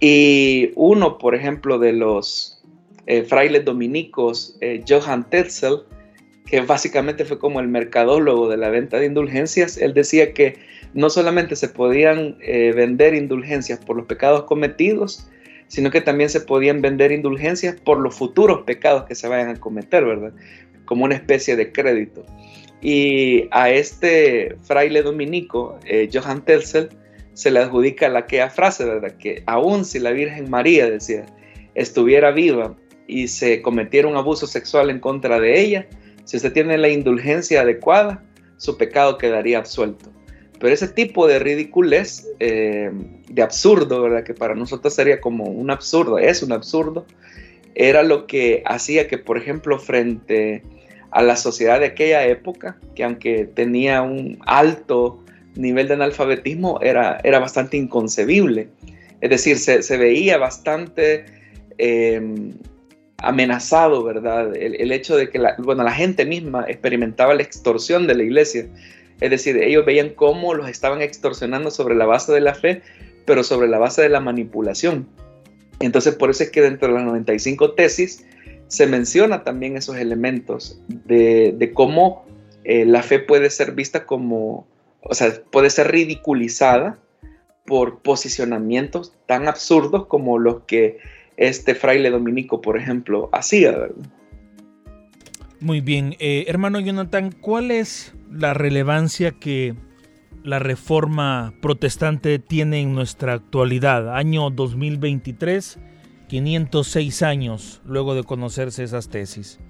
Y 0.00 0.72
uno, 0.76 1.18
por 1.18 1.34
ejemplo, 1.34 1.78
de 1.78 1.92
los 1.92 2.60
eh, 3.06 3.22
frailes 3.22 3.64
dominicos, 3.64 4.56
eh, 4.62 4.82
Johann 4.88 5.28
Tetzel, 5.28 5.80
que 6.46 6.62
básicamente 6.62 7.24
fue 7.26 7.38
como 7.38 7.60
el 7.60 7.68
mercadólogo 7.68 8.48
de 8.48 8.56
la 8.56 8.70
venta 8.70 8.98
de 8.98 9.06
indulgencias, 9.06 9.76
él 9.76 9.92
decía 9.92 10.32
que 10.32 10.56
no 10.94 11.10
solamente 11.10 11.54
se 11.54 11.68
podían 11.68 12.36
eh, 12.40 12.72
vender 12.74 13.14
indulgencias 13.14 13.78
por 13.84 13.96
los 13.96 14.06
pecados 14.06 14.44
cometidos, 14.44 15.28
sino 15.68 15.90
que 15.90 16.00
también 16.00 16.30
se 16.30 16.40
podían 16.40 16.80
vender 16.80 17.12
indulgencias 17.12 17.78
por 17.80 18.00
los 18.00 18.14
futuros 18.14 18.62
pecados 18.62 19.04
que 19.04 19.14
se 19.14 19.28
vayan 19.28 19.50
a 19.50 19.60
cometer, 19.60 20.04
¿verdad? 20.04 20.32
Como 20.86 21.04
una 21.04 21.14
especie 21.14 21.54
de 21.54 21.70
crédito. 21.70 22.24
Y 22.80 23.48
a 23.50 23.70
este 23.70 24.56
fraile 24.62 25.02
dominico, 25.02 25.78
Johann 26.12 26.44
Tetzel, 26.44 26.88
se 27.34 27.50
le 27.50 27.60
adjudica 27.60 28.08
la 28.08 28.20
aquella 28.20 28.50
frase, 28.50 28.84
¿verdad? 28.84 29.16
Que 29.18 29.42
aún 29.46 29.84
si 29.84 29.98
la 29.98 30.10
Virgen 30.10 30.50
María, 30.50 30.90
decía, 30.90 31.26
estuviera 31.74 32.30
viva 32.30 32.76
y 33.06 33.28
se 33.28 33.62
cometiera 33.62 34.08
un 34.08 34.16
abuso 34.16 34.46
sexual 34.46 34.90
en 34.90 35.00
contra 35.00 35.40
de 35.40 35.60
ella, 35.60 35.86
si 36.24 36.36
usted 36.36 36.52
tiene 36.52 36.78
la 36.78 36.88
indulgencia 36.88 37.62
adecuada, 37.62 38.22
su 38.56 38.76
pecado 38.76 39.18
quedaría 39.18 39.58
absuelto. 39.58 40.10
Pero 40.58 40.74
ese 40.74 40.88
tipo 40.88 41.26
de 41.26 41.38
ridiculez, 41.38 42.28
eh, 42.38 42.90
de 43.28 43.42
absurdo, 43.42 44.02
¿verdad? 44.02 44.24
Que 44.24 44.34
para 44.34 44.54
nosotros 44.54 44.94
sería 44.94 45.20
como 45.20 45.44
un 45.44 45.70
absurdo, 45.70 46.18
es 46.18 46.42
un 46.42 46.52
absurdo, 46.52 47.06
era 47.74 48.02
lo 48.02 48.26
que 48.26 48.62
hacía 48.66 49.08
que, 49.08 49.16
por 49.16 49.38
ejemplo, 49.38 49.78
frente 49.78 50.62
a 51.10 51.22
la 51.22 51.36
sociedad 51.36 51.80
de 51.80 51.86
aquella 51.86 52.26
época, 52.26 52.78
que 52.94 53.04
aunque 53.04 53.46
tenía 53.46 54.02
un 54.02 54.38
alto 54.46 55.24
nivel 55.56 55.88
de 55.88 55.94
analfabetismo 55.94 56.80
era, 56.82 57.20
era 57.24 57.38
bastante 57.38 57.76
inconcebible. 57.76 58.68
Es 59.20 59.30
decir, 59.30 59.58
se, 59.58 59.96
veía 59.96 60.38
bastante 60.38 61.26
em, 61.78 62.52
amenazado, 63.18 64.02
¿verdad? 64.02 64.54
El, 64.56 64.92
hecho 64.92 65.16
de 65.16 65.28
que 65.28 65.38
la, 65.38 65.54
bueno, 65.58 65.82
la 65.84 65.92
gente 65.92 66.24
misma 66.24 66.64
experimentaba 66.68 67.34
la 67.34 67.42
extorsión 67.42 68.06
de 68.06 68.14
la 68.14 68.22
iglesia. 68.22 68.66
Es 69.20 69.30
decir, 69.30 69.58
ellos 69.58 69.84
veían 69.84 70.10
cómo 70.10 70.54
los 70.54 70.68
estaban 70.68 71.02
extorsionando 71.02 71.70
sobre 71.70 71.94
la 71.94 72.06
base 72.06 72.32
de 72.32 72.40
la 72.40 72.54
fe, 72.54 72.80
pero 73.26 73.44
sobre 73.44 73.68
la 73.68 73.78
base 73.78 74.00
de 74.02 74.08
la 74.08 74.20
manipulación. 74.20 75.06
Entonces, 75.80 76.14
por 76.14 76.30
eso 76.30 76.42
es 76.42 76.50
que 76.50 76.62
dentro 76.62 76.88
de 76.88 76.94
las 76.94 77.04
95 77.04 77.72
tesis 77.72 78.24
se 78.68 78.86
menciona 78.86 79.42
también 79.42 79.76
esos 79.76 79.96
elementos 79.96 80.80
de, 80.88 81.72
cómo 81.74 82.24
eh, 82.64 82.84
la 82.84 83.02
fe 83.02 83.18
puede 83.18 83.50
ser 83.50 83.72
vista 83.72 84.06
como, 84.06 84.66
o 85.02 85.14
sea, 85.14 85.32
puede 85.50 85.70
ser 85.70 85.90
ridiculizada 85.90 86.98
por 87.66 88.00
posicionamientos 88.00 89.12
tan 89.26 89.48
absurdos 89.48 90.06
como 90.06 90.38
los 90.38 90.62
que 90.62 90.98
este 91.36 91.74
fraile 91.74 92.10
dominico, 92.10 92.60
por 92.60 92.76
ejemplo, 92.76 93.28
hacía, 93.32 93.72
¿verdad? 93.72 94.10
Muy 95.60 95.80
bien, 95.80 96.16
eh, 96.20 96.44
hermano 96.48 96.80
Jonathan, 96.80 97.32
¿cuál 97.32 97.70
es 97.70 98.14
la 98.30 98.54
relevancia 98.54 99.32
que 99.32 99.74
la 100.42 100.58
reforma 100.58 101.54
protestante 101.60 102.38
tiene 102.38 102.80
en 102.80 102.94
nuestra 102.94 103.34
actualidad? 103.34 104.16
Año 104.16 104.48
2023, 104.50 105.78
506 106.28 107.22
años 107.22 107.82
luego 107.84 108.14
de 108.14 108.24
conocerse 108.24 108.84
esas 108.84 109.10
tesis. 109.10 109.60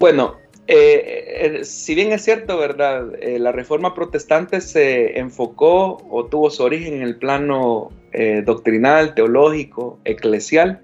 Bueno, 0.00 0.36
eh, 0.66 1.58
eh, 1.58 1.64
si 1.64 1.94
bien 1.94 2.12
es 2.12 2.24
cierto, 2.24 2.56
¿verdad? 2.56 3.12
Eh, 3.20 3.38
la 3.38 3.52
reforma 3.52 3.94
protestante 3.94 4.62
se 4.62 5.18
enfocó 5.18 5.98
o 6.08 6.24
tuvo 6.26 6.48
su 6.48 6.62
origen 6.62 6.94
en 6.94 7.02
el 7.02 7.16
plano 7.16 7.90
doctrinal, 8.44 9.16
teológico, 9.16 9.98
eclesial, 10.04 10.82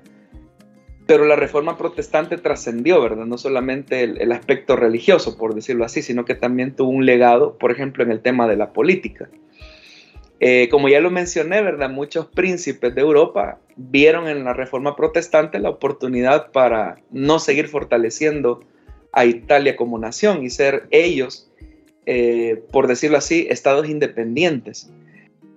pero 1.06 1.24
la 1.24 1.36
reforma 1.36 1.78
protestante 1.78 2.38
trascendió, 2.38 3.00
¿verdad? 3.00 3.24
No 3.24 3.38
solamente 3.38 4.02
el, 4.02 4.32
aspecto 4.32 4.74
religioso, 4.74 5.38
por 5.38 5.54
decirlo 5.54 5.84
así, 5.84 6.02
sino 6.02 6.24
que 6.24 6.34
también 6.34 6.74
tuvo 6.74 6.90
un 6.90 7.06
legado, 7.06 7.56
por 7.56 7.70
ejemplo, 7.70 8.02
en 8.02 8.10
el 8.10 8.20
tema 8.20 8.48
de 8.48 8.56
la 8.56 8.72
política. 8.72 9.28
como 10.72 10.88
ya 10.88 10.98
lo 10.98 11.12
mencioné, 11.12 11.62
¿verdad? 11.62 11.88
Muchos 11.88 12.26
príncipes 12.26 12.96
de 12.96 13.00
Europa 13.00 13.60
vieron 13.76 14.26
en 14.26 14.42
la 14.42 14.52
reforma 14.52 14.96
protestante 14.96 15.60
la 15.60 15.70
oportunidad 15.70 16.50
para 16.50 16.96
no 17.12 17.38
seguir 17.38 17.68
fortaleciendo 17.68 18.64
a 19.12 19.24
Italia 19.24 19.76
como 19.76 19.98
nación 19.98 20.44
y 20.44 20.50
ser 20.50 20.86
ellos, 20.90 21.50
eh, 22.06 22.62
por 22.72 22.86
decirlo 22.86 23.18
así, 23.18 23.46
estados 23.50 23.88
independientes. 23.88 24.90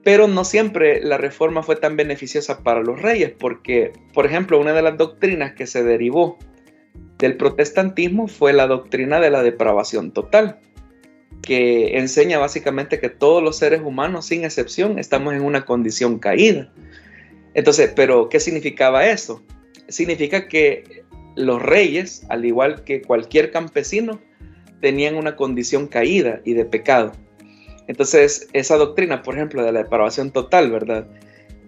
Pero 0.04 0.28
no 0.28 0.44
siempre 0.44 1.02
la 1.02 1.18
reforma 1.18 1.64
fue 1.64 1.78
tan 1.78 1.96
beneficiosa 1.96 2.60
para 2.64 2.82
los 2.82 3.02
reyes, 3.02 3.32
porque, 3.38 3.94
por 4.14 4.26
ejemplo, 4.26 4.60
una 4.60 4.74
de 4.74 4.82
las 4.82 4.98
doctrinas 4.98 5.54
que 5.54 5.66
se 5.66 5.84
derivó 5.84 6.38
del 7.20 7.38
protestantismo 7.38 8.28
fue 8.28 8.52
la 8.52 8.68
doctrina 8.68 9.22
de 9.22 9.30
la 9.30 9.44
depravación 9.44 10.12
total, 10.12 10.60
que 11.42 11.98
enseña 11.98 12.38
básicamente 12.38 13.00
que 13.00 13.10
todos 13.10 13.42
los 13.42 13.58
seres 13.58 13.82
humanos, 13.82 14.26
sin 14.26 14.44
excepción, 14.44 15.00
estamos 15.00 15.34
en 15.34 15.42
una 15.42 15.66
condición 15.66 16.20
caída. 16.20 16.72
Entonces, 17.54 17.92
¿pero 17.96 18.30
qué 18.30 18.40
significaba 18.40 19.08
eso? 19.08 19.42
Significa 19.88 20.48
que 20.48 21.04
los 21.36 21.62
reyes, 21.62 22.26
al 22.30 22.46
igual 22.46 22.84
que 22.84 23.02
cualquier 23.02 23.52
campesino, 23.52 24.20
tenían 24.82 25.16
una 25.16 25.36
condición 25.36 25.88
caída 25.88 26.42
y 26.44 26.54
de 26.54 26.66
pecado. 26.66 27.14
Entonces, 27.88 28.48
esa 28.54 28.78
doctrina, 28.78 29.24
por 29.24 29.36
ejemplo, 29.36 29.64
de 29.64 29.72
la 29.72 29.84
depravación 29.84 30.32
total, 30.32 30.72
¿verdad? 30.72 31.08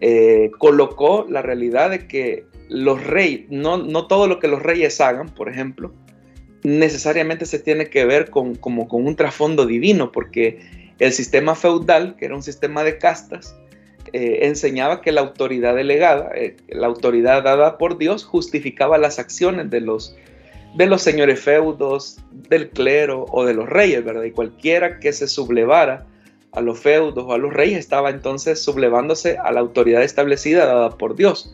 Eh, 0.01 0.51
colocó 0.57 1.25
la 1.29 1.41
realidad 1.41 1.89
de 1.89 2.07
que 2.07 2.45
los 2.69 3.03
reyes, 3.05 3.45
no, 3.49 3.77
no 3.77 4.07
todo 4.07 4.27
lo 4.27 4.39
que 4.39 4.47
los 4.47 4.61
reyes 4.61 4.99
hagan, 5.01 5.29
por 5.29 5.49
ejemplo, 5.49 5.93
necesariamente 6.63 7.45
se 7.45 7.59
tiene 7.59 7.89
que 7.89 8.05
ver 8.05 8.29
con, 8.29 8.55
como 8.55 8.87
con 8.87 9.05
un 9.05 9.15
trasfondo 9.15 9.65
divino, 9.65 10.11
porque 10.11 10.59
el 10.99 11.11
sistema 11.11 11.55
feudal, 11.55 12.15
que 12.17 12.25
era 12.25 12.35
un 12.35 12.43
sistema 12.43 12.83
de 12.83 12.97
castas, 12.97 13.55
eh, 14.15 14.47
enseñaba 14.47 15.01
que 15.01 15.11
la 15.11 15.19
autoridad 15.19 15.75
delegada, 15.75 16.31
eh, 16.35 16.55
la 16.69 16.87
autoridad 16.87 17.43
dada 17.43 17.77
por 17.77 17.97
Dios, 17.97 18.23
justificaba 18.23 18.97
las 18.97 19.19
acciones 19.19 19.69
de 19.69 19.81
los, 19.81 20.15
de 20.73 20.85
los 20.85 21.01
señores 21.01 21.41
feudos, 21.41 22.21
del 22.31 22.69
clero 22.69 23.25
o 23.29 23.43
de 23.43 23.53
los 23.53 23.67
reyes, 23.67 24.05
¿verdad? 24.05 24.23
Y 24.23 24.31
cualquiera 24.31 25.01
que 25.01 25.11
se 25.11 25.27
sublevara 25.27 26.05
a 26.53 26.61
los 26.61 26.79
feudos 26.79 27.25
o 27.27 27.33
a 27.33 27.37
los 27.37 27.53
reyes 27.53 27.77
estaba 27.77 28.09
entonces 28.09 28.63
sublevándose 28.63 29.37
a 29.37 29.51
la 29.51 29.59
autoridad 29.59 30.01
establecida 30.01 30.65
dada 30.65 30.91
por 30.91 31.17
Dios. 31.17 31.53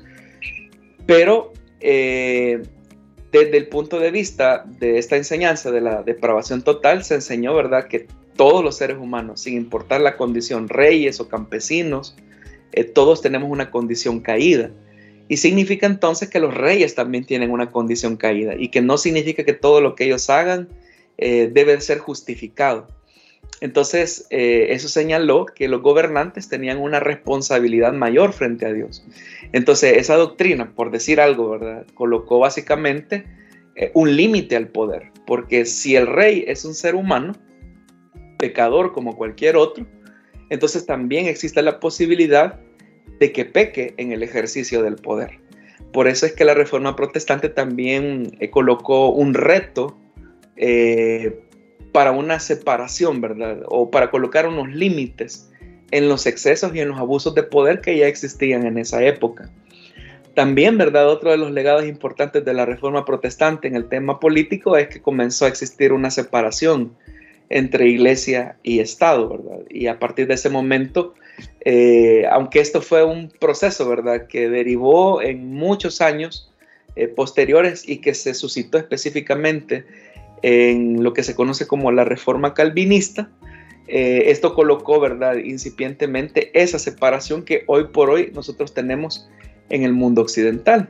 Pero 1.08 1.54
eh, 1.80 2.62
desde 3.32 3.58
el 3.58 3.70
punto 3.70 4.00
de 4.00 4.12
vista 4.12 4.66
de 4.68 5.00
esta 5.00 5.18
enseñanza 5.18 5.72
de 5.72 5.82
la 5.82 6.04
depravación 6.04 6.62
total, 6.62 7.04
se 7.04 7.16
enseñó, 7.16 7.56
¿verdad?, 7.56 7.88
que 7.88 8.06
todos 8.36 8.64
los 8.64 8.78
seres 8.78 8.98
humanos, 9.00 9.42
sin 9.42 9.56
importar 9.56 10.00
la 10.02 10.16
condición, 10.16 10.70
reyes 10.70 11.20
o 11.20 11.28
campesinos, 11.28 12.16
eh, 12.74 12.84
todos 12.84 13.22
tenemos 13.22 13.50
una 13.50 13.72
condición 13.72 14.20
caída. 14.20 14.72
Y 15.28 15.38
significa 15.38 15.86
entonces 15.88 16.30
que 16.30 16.40
los 16.40 16.54
reyes 16.54 16.96
también 16.96 17.26
tienen 17.26 17.52
una 17.52 17.72
condición 17.72 18.18
caída 18.18 18.56
y 18.58 18.68
que 18.68 18.82
no 18.82 18.98
significa 18.98 19.46
que 19.46 19.54
todo 19.54 19.80
lo 19.80 19.96
que 19.96 20.06
ellos 20.06 20.30
hagan 20.30 20.68
eh, 21.18 21.50
debe 21.52 21.80
ser 21.80 22.00
justificado. 22.00 22.88
Entonces, 23.62 24.26
eh, 24.30 24.68
eso 24.72 24.90
señaló 24.90 25.46
que 25.46 25.68
los 25.68 25.82
gobernantes 25.82 26.50
tenían 26.50 26.80
una 26.80 27.00
responsabilidad 27.00 27.94
mayor 27.94 28.34
frente 28.34 28.66
a 28.66 28.74
Dios. 28.74 29.06
Entonces, 29.54 29.98
esa 29.98 30.16
doctrina, 30.16 30.74
por 30.76 30.92
decir 30.92 31.22
algo, 31.22 31.52
¿verdad? 31.52 31.86
Colocó 31.94 32.40
básicamente 32.40 33.26
un 33.94 34.16
límite 34.16 34.56
al 34.58 34.68
poder, 34.68 35.12
porque 35.26 35.66
si 35.66 35.96
el 35.96 36.06
rey 36.06 36.44
es 36.46 36.66
un 36.66 36.74
ser 36.74 36.94
humano, 36.94 37.34
pecador 38.38 38.92
como 38.92 39.16
cualquier 39.16 39.56
otro, 39.56 39.86
entonces 40.52 40.86
también 40.86 41.28
existe 41.28 41.62
la 41.62 41.80
posibilidad 41.80 42.60
de 43.20 43.32
que 43.32 43.46
peque 43.46 43.94
en 43.96 44.12
el 44.12 44.22
ejercicio 44.22 44.84
del 44.84 44.98
poder. 44.98 45.40
Por 45.94 46.10
eso 46.10 46.26
es 46.26 46.34
que 46.34 46.44
la 46.44 46.54
reforma 46.54 46.98
protestante 46.98 47.48
también 47.48 48.36
eh, 48.42 48.50
colocó 48.50 49.12
un 49.12 49.34
reto 49.34 49.98
eh, 50.58 51.40
para 51.94 52.12
una 52.12 52.42
separación, 52.42 53.22
¿verdad? 53.22 53.62
O 53.68 53.90
para 53.92 54.12
colocar 54.12 54.46
unos 54.46 54.70
límites 54.70 55.50
en 55.92 56.10
los 56.10 56.26
excesos 56.26 56.76
y 56.76 56.82
en 56.82 56.90
los 56.90 57.00
abusos 57.00 57.34
de 57.34 57.44
poder 57.44 57.80
que 57.80 57.98
ya 57.98 58.08
existían 58.08 58.66
en 58.66 58.78
esa 58.78 59.02
época. 59.06 59.50
También, 60.36 60.78
¿verdad? 60.78 61.08
Otro 61.08 61.32
de 61.32 61.38
los 61.38 61.52
legados 61.52 61.86
importantes 61.86 62.44
de 62.44 62.54
la 62.54 62.66
reforma 62.66 63.06
protestante 63.06 63.70
en 63.70 63.78
el 63.78 63.88
tema 63.88 64.20
político 64.20 64.76
es 64.76 64.90
que 64.90 65.02
comenzó 65.02 65.46
a 65.46 65.48
existir 65.48 65.94
una 65.94 66.12
separación 66.12 66.94
entre 67.52 67.90
iglesia 67.90 68.56
y 68.64 68.80
Estado, 68.80 69.28
¿verdad? 69.28 69.66
Y 69.70 69.88
a 69.88 70.00
partir 70.00 70.28
de 70.28 70.36
ese 70.36 70.50
momento, 70.50 71.14
eh, 71.66 72.26
aunque 72.32 72.62
esto 72.62 72.82
fue 72.82 73.04
un 73.04 73.30
proceso, 73.30 73.88
¿verdad? 73.88 74.28
Que 74.28 74.50
derivó 74.50 75.22
en 75.22 75.54
muchos 75.54 76.00
años 76.00 76.50
eh, 76.96 77.08
posteriores 77.10 77.88
y 77.88 77.98
que 77.98 78.14
se 78.14 78.34
suscitó 78.34 78.78
específicamente 78.78 79.86
en 80.42 81.04
lo 81.04 81.14
que 81.14 81.24
se 81.24 81.36
conoce 81.36 81.68
como 81.68 81.92
la 81.92 82.06
reforma 82.06 82.54
calvinista, 82.54 83.30
eh, 83.88 84.24
esto 84.28 84.56
colocó, 84.56 85.02
¿verdad? 85.02 85.36
Incipientemente 85.36 86.52
esa 86.54 86.80
separación 86.80 87.44
que 87.44 87.66
hoy 87.68 87.90
por 87.92 88.10
hoy 88.10 88.32
nosotros 88.34 88.74
tenemos 88.74 89.30
en 89.70 89.84
el 89.84 89.92
mundo 89.92 90.22
occidental. 90.22 90.90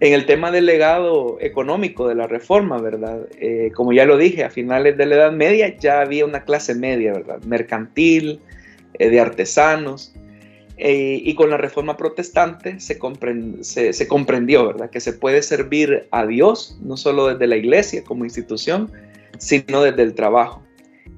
En 0.00 0.12
el 0.12 0.26
tema 0.26 0.52
del 0.52 0.66
legado 0.66 1.38
económico 1.40 2.06
de 2.06 2.14
la 2.14 2.28
reforma, 2.28 2.80
¿verdad? 2.80 3.26
Eh, 3.40 3.72
como 3.74 3.92
ya 3.92 4.04
lo 4.04 4.16
dije, 4.16 4.44
a 4.44 4.50
finales 4.50 4.96
de 4.96 5.06
la 5.06 5.16
Edad 5.16 5.32
Media 5.32 5.76
ya 5.76 6.00
había 6.00 6.24
una 6.24 6.44
clase 6.44 6.76
media, 6.76 7.12
¿verdad? 7.14 7.42
Mercantil, 7.42 8.40
eh, 8.98 9.10
de 9.10 9.20
artesanos. 9.20 10.14
Eh, 10.76 11.20
y 11.24 11.34
con 11.34 11.50
la 11.50 11.56
reforma 11.56 11.96
protestante 11.96 12.78
se, 12.78 13.00
se, 13.92 14.08
comprendió, 14.08 14.66
¿verdad? 14.68 14.90
Que 14.90 15.00
se 15.00 15.12
puede 15.12 15.42
servir 15.42 16.06
a 16.12 16.24
Dios, 16.24 16.78
no 16.80 16.96
solo 16.96 17.26
desde 17.26 17.48
la 17.48 17.56
iglesia 17.56 18.04
como 18.04 18.24
institución, 18.24 18.92
sino 19.38 19.82
desde 19.82 20.02
el 20.02 20.14
trabajo. 20.14 20.62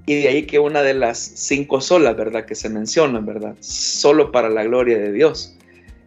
Y 0.06 0.22
de 0.22 0.28
ahí 0.28 0.46
que 0.46 0.58
una 0.58 0.80
de 0.80 0.94
las 0.94 1.18
cinco 1.18 1.82
solas, 1.82 2.16
¿verdad? 2.16 2.46
Que 2.46 2.54
se 2.54 2.70
mencionan, 2.70 3.26
¿verdad? 3.26 3.54
Solo 3.60 4.32
para 4.32 4.48
la 4.48 4.64
gloria 4.64 4.98
de 4.98 5.12
Dios. 5.12 5.58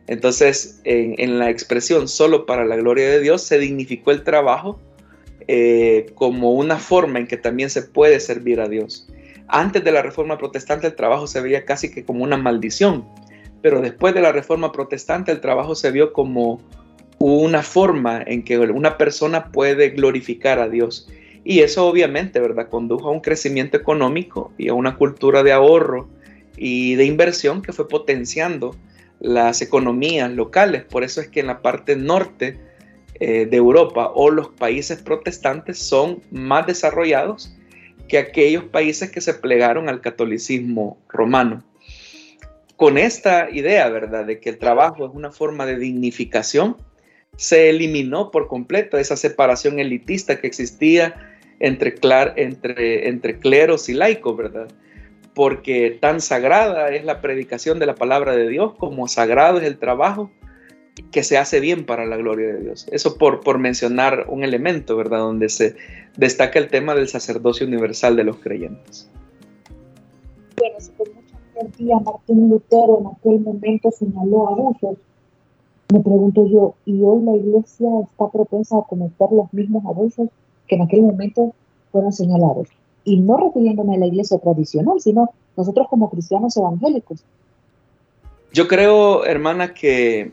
Entonces, 0.08 0.82
en, 0.84 1.39
la 1.39 1.50
expresión 1.50 2.08
solo 2.08 2.46
para 2.46 2.66
la 2.66 2.76
gloria 2.76 3.10
de 3.10 3.22
Dios, 3.22 3.42
se 3.42 3.58
dignificó 3.58 4.12
el 4.12 4.24
trabajo 4.24 4.80
eh, 5.48 6.08
como 6.16 6.52
una 6.52 6.78
forma 6.78 7.20
en 7.20 7.28
que 7.28 7.38
también 7.38 7.70
se 7.70 7.84
puede 7.84 8.20
servir 8.20 8.60
a 8.60 8.68
Dios. 8.68 9.08
Antes 9.48 9.84
de 9.84 9.92
la 9.92 10.02
reforma 10.02 10.38
protestante 10.38 10.88
el 10.88 10.96
trabajo 10.96 11.28
se 11.28 11.42
veía 11.42 11.66
casi 11.66 11.92
que 11.92 12.04
como 12.04 12.24
una 12.24 12.38
maldición, 12.38 13.06
pero 13.62 13.82
después 13.82 14.13
de 14.13 14.22
la 14.22 14.32
reforma 14.32 14.72
protestante 14.72 15.32
el 15.32 15.42
trabajo 15.42 15.76
se 15.76 15.92
vio 15.92 16.12
como 16.12 16.62
una 17.20 17.63
forma 17.63 18.22
en 18.26 18.44
que 18.44 18.58
una 18.60 18.98
persona 18.98 19.52
puede 19.52 19.92
glorificar 19.92 20.60
a 20.60 20.68
Dios. 20.68 21.08
Y 21.46 21.60
eso 21.60 21.86
obviamente, 21.88 22.39
¿verdad? 22.39 22.70
Condujo 22.70 23.08
a 23.08 23.12
un 23.12 23.22
crecimiento 23.22 23.78
económico 23.78 24.52
y 24.58 24.70
a 24.70 24.74
una 24.74 24.96
cultura 24.96 25.44
de 25.44 25.52
ahorro 25.52 26.10
y 26.58 26.96
de 26.96 27.06
inversión 27.06 27.62
que 27.62 27.74
fue 27.74 27.88
potenciando 27.88 28.76
las 29.23 29.62
economías 29.62 30.29
locales. 30.31 30.83
Por 30.83 31.03
eso 31.03 31.21
es 31.21 31.29
que 31.29 31.39
en 31.39 31.47
la 31.47 31.62
parte 31.62 31.95
norte 31.95 32.59
eh, 33.19 33.45
de 33.45 33.57
Europa 33.57 34.12
o 34.13 34.29
los 34.29 34.49
países 34.49 35.01
protestantes 35.01 35.79
son 35.79 36.21
más 36.29 36.67
desarrollados 36.67 37.55
que 38.09 38.17
aquellos 38.17 38.65
países 38.65 39.09
que 39.09 39.21
se 39.21 39.33
plegaron 39.33 39.88
al 39.88 40.01
catolicismo 40.01 40.97
romano. 41.07 41.63
Con 42.75 42.97
esta 42.97 43.49
idea, 43.49 43.88
¿verdad?, 43.89 44.25
de 44.25 44.39
que 44.39 44.49
el 44.49 44.57
trabajo 44.57 45.05
es 45.05 45.12
una 45.13 45.31
forma 45.31 45.65
de 45.65 45.77
dignificación, 45.77 46.75
se 47.38 47.69
eliminó 47.69 48.29
por 48.29 48.47
completo 48.47 48.97
esa 48.97 49.15
separación 49.15 49.79
elitista 49.79 50.39
que 50.39 50.47
existía 50.47 51.15
entre, 51.59 51.95
entre, 52.36 53.07
entre 53.07 53.39
cleros 53.39 53.88
y 53.88 53.93
laicos, 53.93 54.36
¿verdad? 54.36 54.67
Porque 55.34 55.98
tan 56.00 56.22
sagrada 56.22 56.89
es 56.89 57.06
la 57.06 57.22
predicación 57.22 57.80
de 57.80 57.86
la 57.86 57.96
palabra 57.96 58.36
de 58.36 58.48
Dios 58.48 58.74
como 58.78 59.08
sagrado 59.08 59.60
es 59.60 59.65
el 59.65 59.78
trabajo 59.78 60.30
que 61.12 61.24
se 61.24 61.38
hace 61.38 61.60
bien 61.60 61.86
para 61.86 62.06
la 62.06 62.17
gloria 62.17 62.54
de 62.54 62.62
Dios. 62.62 62.88
Eso 62.91 63.17
por, 63.17 63.41
por 63.41 63.58
mencionar 63.58 64.28
un 64.30 64.43
elemento, 64.43 64.96
¿verdad? 64.96 65.19
Donde 65.19 65.50
se 65.50 65.76
destaca 66.17 66.60
el 66.60 66.69
tema 66.69 66.93
del 66.93 67.08
sacerdocio 67.08 67.65
universal 67.65 68.15
de 68.15 68.24
los 68.24 68.38
creyentes. 68.38 69.10
Bueno, 70.58 70.76
si 70.80 70.91
por 70.91 71.12
mucha 71.13 71.36
energía 71.56 71.98
Martín 72.00 72.50
Lutero 72.50 73.00
en 73.00 73.08
aquel 73.08 73.39
momento 73.39 73.89
señaló 73.91 74.50
abusos, 74.50 74.98
me 75.91 76.00
pregunto 76.00 76.48
yo, 76.48 76.76
¿y 76.86 77.02
hoy 77.02 77.24
la 77.24 77.36
iglesia 77.36 77.88
está 78.04 78.30
propensa 78.30 78.78
a 78.78 78.84
cometer 78.84 79.28
los 79.32 79.52
mismos 79.54 79.84
abusos 79.86 80.30
que 80.67 80.76
en 80.76 80.84
aquel 80.84 81.02
momento 81.02 81.54
fueron 81.91 82.12
señalados? 82.12 82.67
Y 83.06 83.20
no 83.20 83.38
refiriéndome 83.38 83.96
a 83.96 84.00
la 84.00 84.08
iglesia 84.08 84.38
tradicional, 84.39 85.00
sino 85.00 85.30
nosotros 85.58 85.88
como 85.89 86.10
cristianos 86.10 86.56
evangélicos. 86.58 87.24
Yo 88.54 88.68
creo, 88.68 89.26
hermana, 89.26 89.74
que 89.74 90.32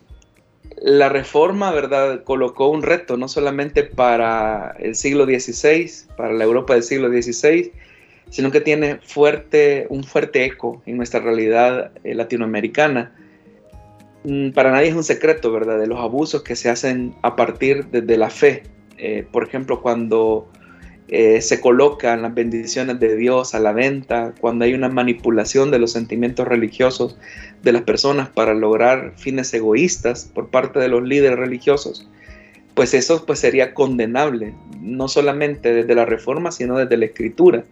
la 0.80 1.08
reforma, 1.08 1.70
¿verdad?, 1.72 2.22
colocó 2.24 2.68
un 2.68 2.82
reto 2.82 3.16
no 3.16 3.28
solamente 3.28 3.82
para 3.82 4.76
el 4.78 4.94
siglo 4.94 5.24
XVI, 5.24 5.90
para 6.16 6.32
la 6.32 6.44
Europa 6.44 6.74
del 6.74 6.82
siglo 6.82 7.08
XVI, 7.08 7.72
sino 8.30 8.50
que 8.50 8.60
tiene 8.60 8.96
fuerte, 9.02 9.86
un 9.90 10.04
fuerte 10.04 10.44
eco 10.44 10.82
en 10.86 10.96
nuestra 10.96 11.20
realidad 11.20 11.90
eh, 12.04 12.14
latinoamericana. 12.14 13.12
Mm, 14.24 14.50
para 14.50 14.70
nadie 14.70 14.88
es 14.88 14.94
un 14.94 15.04
secreto, 15.04 15.50
¿verdad?, 15.52 15.78
de 15.78 15.86
los 15.86 15.98
abusos 15.98 16.42
que 16.42 16.56
se 16.56 16.70
hacen 16.70 17.14
a 17.22 17.36
partir 17.36 17.86
de, 17.86 18.16
la 18.16 18.30
fe. 18.30 18.62
Eh, 18.98 19.26
por 19.30 19.44
ejemplo, 19.44 19.82
cuando 19.82 20.48
eh, 21.12 21.40
se 21.40 21.60
colocan 21.60 22.22
las 22.22 22.32
bendiciones 22.34 23.00
de 23.00 23.16
Dios 23.16 23.56
a 23.56 23.58
la 23.58 23.72
venta, 23.72 24.32
cuando 24.40 24.64
hay 24.64 24.74
una 24.74 24.88
manipulación 24.88 25.72
de 25.72 25.80
los 25.80 25.90
sentimientos 25.90 26.46
religiosos 26.46 27.18
de 27.64 27.72
las 27.72 27.82
personas 27.82 28.28
para 28.28 28.54
lograr 28.54 29.14
fines 29.16 29.52
egoístas 29.52 30.30
por 30.32 30.50
parte 30.50 30.78
de 30.78 30.86
los 30.86 31.02
líderes 31.02 31.36
religiosos, 31.36 32.08
pues 32.74 32.94
eso 32.94 33.26
pues 33.26 33.40
sería 33.40 33.74
condenable, 33.74 34.54
no 34.80 35.08
solamente 35.08 35.74
desde 35.74 35.96
la 35.96 36.04
reforma, 36.04 36.52
sino 36.52 36.78
desde 36.78 36.96
la 36.96 37.06
escritura. 37.06 37.64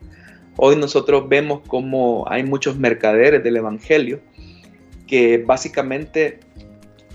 Hoy 0.57 0.74
nosotros 0.74 1.29
vemos 1.29 1.61
como 1.68 2.24
hay 2.29 2.42
muchos 2.42 2.77
mercaderes 2.77 3.44
del 3.44 3.59
Evangelio 3.59 4.18
que 5.07 5.38
básicamente 5.38 6.40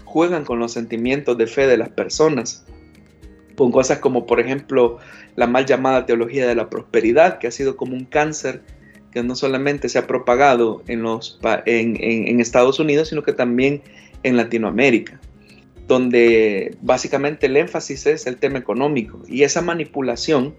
juegan 0.05 0.45
con 0.45 0.59
los 0.59 0.71
sentimientos 0.71 1.37
de 1.37 1.47
fe 1.47 1.67
de 1.67 1.75
las 1.75 1.89
personas, 1.89 2.65
con 3.57 3.73
cosas 3.73 3.99
como 3.99 4.25
por 4.25 4.39
ejemplo 4.39 4.99
la 5.35 5.47
mal 5.47 5.65
llamada 5.65 6.05
teología 6.05 6.47
de 6.47 6.55
la 6.55 6.69
prosperidad, 6.69 7.39
que 7.39 7.47
ha 7.47 7.51
sido 7.51 7.75
como 7.75 7.93
un 7.95 8.05
cáncer 8.05 8.61
que 9.11 9.23
no 9.23 9.35
solamente 9.35 9.89
se 9.89 9.99
ha 9.99 10.07
propagado 10.07 10.81
en, 10.87 11.03
los, 11.03 11.39
en, 11.65 12.39
Estados 12.39 12.79
Unidos, 12.79 13.09
sino 13.09 13.21
que 13.23 13.33
también 13.33 13.81
en 14.23 14.37
Latinoamérica, 14.37 15.19
donde 15.87 16.75
básicamente 16.81 17.45
el 17.45 17.57
énfasis 17.57 18.07
es 18.07 18.25
el 18.25 18.37
tema 18.37 18.57
económico 18.57 19.21
y 19.27 19.43
esa 19.43 19.61
manipulación 19.61 20.55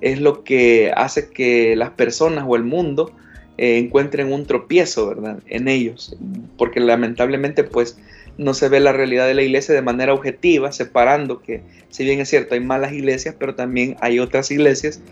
es 0.00 0.20
lo 0.20 0.44
que 0.44 0.92
hace 0.94 1.30
que 1.30 1.74
las 1.74 1.90
personas 1.90 2.44
o 2.46 2.54
el 2.54 2.62
mundo 2.62 3.12
eh, 3.56 3.78
encuentren 3.78 4.32
un 4.32 4.46
tropiezo, 4.46 5.08
¿verdad? 5.08 5.40
En 5.46 5.66
ellos, 5.66 6.16
porque 6.56 6.78
lamentablemente 6.78 7.64
pues 7.64 7.98
no 8.38 8.54
se 8.54 8.68
ve 8.68 8.80
la 8.80 8.92
realidad 8.92 9.26
de 9.26 9.34
la 9.34 9.42
iglesia 9.42 9.74
de 9.74 9.82
manera 9.82 10.14
objetiva, 10.14 10.72
separando 10.72 11.42
que, 11.42 11.62
si 11.90 12.04
bien 12.04 12.20
es 12.20 12.30
cierto, 12.30 12.54
hay 12.54 12.60
malas 12.60 12.92
iglesias, 12.92 13.34
pero 13.38 13.54
también 13.54 13.96
hay 14.00 14.20
otras 14.20 14.50
iglesias 14.50 15.02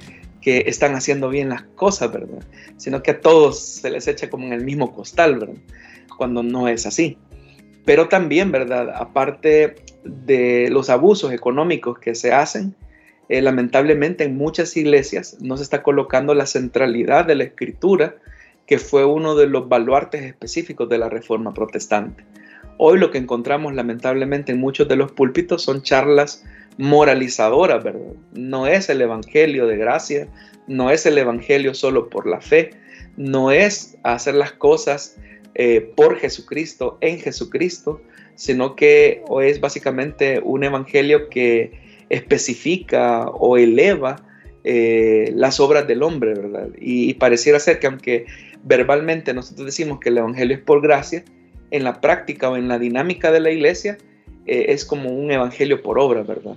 que 0.40 0.64
están 0.68 0.94
haciendo 0.94 1.28
bien 1.28 1.48
las 1.48 1.62
cosas, 1.74 2.12
¿verdad? 2.12 2.38
Sino 2.76 3.02
que 3.02 3.10
a 3.10 3.20
todos 3.20 3.60
se 3.60 3.90
les 3.90 4.06
echa 4.06 4.30
como 4.30 4.46
en 4.46 4.52
el 4.52 4.64
mismo 4.64 4.94
costal, 4.94 5.40
¿verdad? 5.40 5.56
Cuando 6.16 6.44
no 6.44 6.68
es 6.68 6.86
así. 6.86 7.18
Pero 7.84 8.08
también, 8.08 8.52
¿verdad? 8.52 8.90
Aparte 8.94 9.74
de 10.04 10.68
los 10.70 10.88
abusos 10.88 11.32
económicos 11.32 11.98
que 11.98 12.14
se 12.14 12.32
hacen, 12.32 12.76
eh, 13.28 13.42
lamentablemente 13.42 14.22
en 14.22 14.36
muchas 14.36 14.76
iglesias 14.76 15.38
no 15.40 15.56
se 15.56 15.64
está 15.64 15.82
colocando 15.82 16.32
la 16.32 16.46
centralidad 16.46 17.24
de 17.24 17.34
la 17.34 17.44
escritura, 17.44 18.14
que 18.66 18.78
fue 18.78 19.04
uno 19.04 19.34
de 19.34 19.48
los 19.48 19.68
baluartes 19.68 20.22
específicos 20.22 20.88
de 20.88 20.98
la 20.98 21.08
reforma 21.08 21.52
protestante. 21.54 22.24
Hoy 22.78 22.98
lo 22.98 23.10
que 23.10 23.18
encontramos 23.18 23.74
lamentablemente 23.74 24.52
en 24.52 24.60
muchos 24.60 24.88
de 24.88 24.96
los 24.96 25.12
púlpitos 25.12 25.62
son 25.62 25.82
charlas 25.82 26.44
moralizadoras, 26.78 27.82
¿verdad? 27.82 28.12
No 28.32 28.66
es 28.66 28.88
el 28.90 29.00
Evangelio 29.00 29.66
de 29.66 29.76
gracia, 29.76 30.28
no 30.66 30.90
es 30.90 31.06
el 31.06 31.16
Evangelio 31.16 31.74
solo 31.74 32.10
por 32.10 32.26
la 32.26 32.40
fe, 32.40 32.70
no 33.16 33.50
es 33.50 33.96
hacer 34.02 34.34
las 34.34 34.52
cosas 34.52 35.16
eh, 35.54 35.92
por 35.96 36.16
Jesucristo, 36.16 36.98
en 37.00 37.18
Jesucristo, 37.18 38.02
sino 38.34 38.76
que 38.76 39.22
es 39.42 39.60
básicamente 39.60 40.40
un 40.42 40.64
Evangelio 40.64 41.30
que 41.30 41.80
especifica 42.10 43.26
o 43.30 43.56
eleva 43.56 44.16
eh, 44.64 45.32
las 45.34 45.60
obras 45.60 45.86
del 45.86 46.02
hombre, 46.02 46.34
¿verdad? 46.34 46.68
y 46.78 47.14
pareciera 47.14 47.58
ser 47.58 47.78
que 47.78 47.86
aunque 47.86 48.26
verbalmente 48.64 49.32
nosotros 49.32 49.64
decimos 49.64 50.00
que 50.00 50.10
el 50.10 50.18
Evangelio 50.18 50.56
es 50.56 50.62
por 50.62 50.82
gracia, 50.82 51.24
en 51.70 51.85
la 51.85 52.00
práctica 52.00 52.50
o 52.50 52.57
en 52.57 52.68
la 52.68 52.79
dinámica 52.79 53.31
de 53.31 53.40
la 53.40 53.50
iglesia 53.50 53.98
eh, 54.46 54.66
es 54.68 54.85
como 54.85 55.11
un 55.11 55.31
evangelio 55.31 55.83
por 55.83 55.98
obra, 55.98 56.22
¿verdad? 56.22 56.57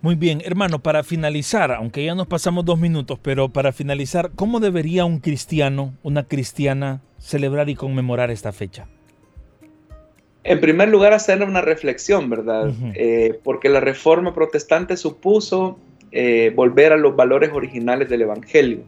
Muy 0.00 0.14
bien, 0.14 0.40
hermano, 0.44 0.78
para 0.80 1.02
finalizar, 1.02 1.72
aunque 1.72 2.04
ya 2.04 2.14
nos 2.14 2.28
pasamos 2.28 2.64
dos 2.64 2.78
minutos, 2.78 3.18
pero 3.20 3.48
para 3.48 3.72
finalizar, 3.72 4.30
¿cómo 4.36 4.60
debería 4.60 5.04
un 5.04 5.18
cristiano, 5.18 5.94
una 6.02 6.24
cristiana, 6.28 7.00
celebrar 7.18 7.68
y 7.68 7.74
conmemorar 7.74 8.30
esta 8.30 8.52
fecha? 8.52 8.86
En 10.44 10.60
primer 10.60 10.90
lugar, 10.90 11.12
hacer 11.12 11.42
una 11.42 11.60
reflexión, 11.60 12.30
¿verdad? 12.30 12.72
Eh, 12.94 13.40
porque 13.42 13.68
la 13.68 13.80
reforma 13.80 14.32
protestante 14.32 14.96
supuso 14.96 15.76
eh, 16.12 16.52
volver 16.54 16.92
a 16.92 16.96
los 16.96 17.16
valores 17.16 17.50
originales 17.52 18.08
del 18.08 18.22
Evangelio. 18.22 18.84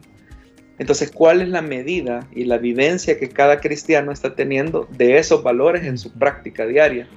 Entonces, 0.79 1.11
¿cuál 1.11 1.41
es 1.41 1.49
la 1.49 1.61
medida 1.61 2.25
y 2.33 2.45
la 2.45 2.57
vivencia 2.57 3.19
que 3.19 3.29
cada 3.29 3.59
cristiano 3.59 4.11
está 4.11 4.35
teniendo 4.35 4.87
de 4.97 5.17
esos 5.17 5.43
valores 5.43 5.83
en 5.83 5.97
su 5.97 6.11
práctica 6.13 6.65
diaria? 6.65 7.07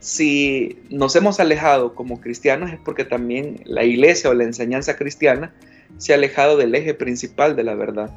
Si 0.00 0.80
nos 0.90 1.16
hemos 1.16 1.40
alejado 1.40 1.94
como 1.94 2.20
cristianos 2.20 2.72
es 2.72 2.78
porque 2.84 3.04
también 3.04 3.60
la 3.64 3.84
iglesia 3.84 4.28
o 4.28 4.34
la 4.34 4.44
enseñanza 4.44 4.96
cristiana 4.96 5.54
se 5.98 6.12
ha 6.12 6.16
alejado 6.16 6.56
del 6.56 6.74
eje 6.74 6.94
principal 6.94 7.54
de 7.54 7.62
la 7.62 7.74
verdad. 7.74 8.10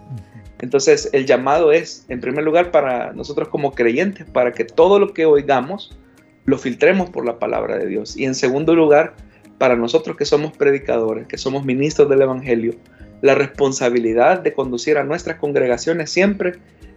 Entonces, 0.59 1.09
el 1.13 1.27
llamado 1.27 1.71
es, 1.71 2.05
en 2.09 2.19
primer 2.19 2.43
lugar, 2.43 2.71
para 2.71 3.13
nosotros 3.13 3.49
como 3.49 3.73
creyentes, 3.73 4.25
para 4.25 4.51
que 4.51 4.65
todo 4.65 4.97
lo 4.97 5.13
que 5.13 5.25
oigamos 5.25 5.95
lo 6.45 6.57
filtremos 6.57 7.11
por 7.11 7.25
la 7.25 7.37
palabra 7.37 7.77
de 7.77 7.85
Dios. 7.85 8.17
Y 8.17 8.25
en 8.25 8.33
segundo 8.33 8.73
lugar, 8.73 9.15
para 9.59 9.75
nosotros 9.75 10.17
que 10.17 10.25
somos 10.25 10.57
predicadores, 10.57 11.27
que 11.27 11.37
somos 11.37 11.63
ministros 11.63 12.09
del 12.09 12.23
Evangelio, 12.23 12.73
la 13.21 13.35
responsabilidad 13.35 14.41
de 14.41 14.53
conducir 14.53 14.97
a 14.97 15.03
nuestras 15.03 15.37
congregaciones 15.37 16.09
siempre 16.09 16.53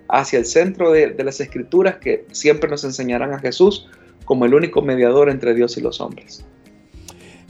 hacia 0.09 0.38
el 0.38 0.44
centro 0.44 0.90
de, 0.90 1.14
las 1.22 1.40
escrituras 1.40 1.96
que 1.96 2.26
siempre 2.33 2.68
nos 2.68 2.85
enseñarán 2.85 3.33
a 3.33 3.38
Jesús 3.38 3.88
como 4.24 4.44
el 4.44 4.54
único 4.54 4.83
mediador 4.83 5.30
entre 5.30 5.54
Dios 5.54 5.76
y 5.78 5.80
los 5.80 6.00
hombres. 6.00 6.44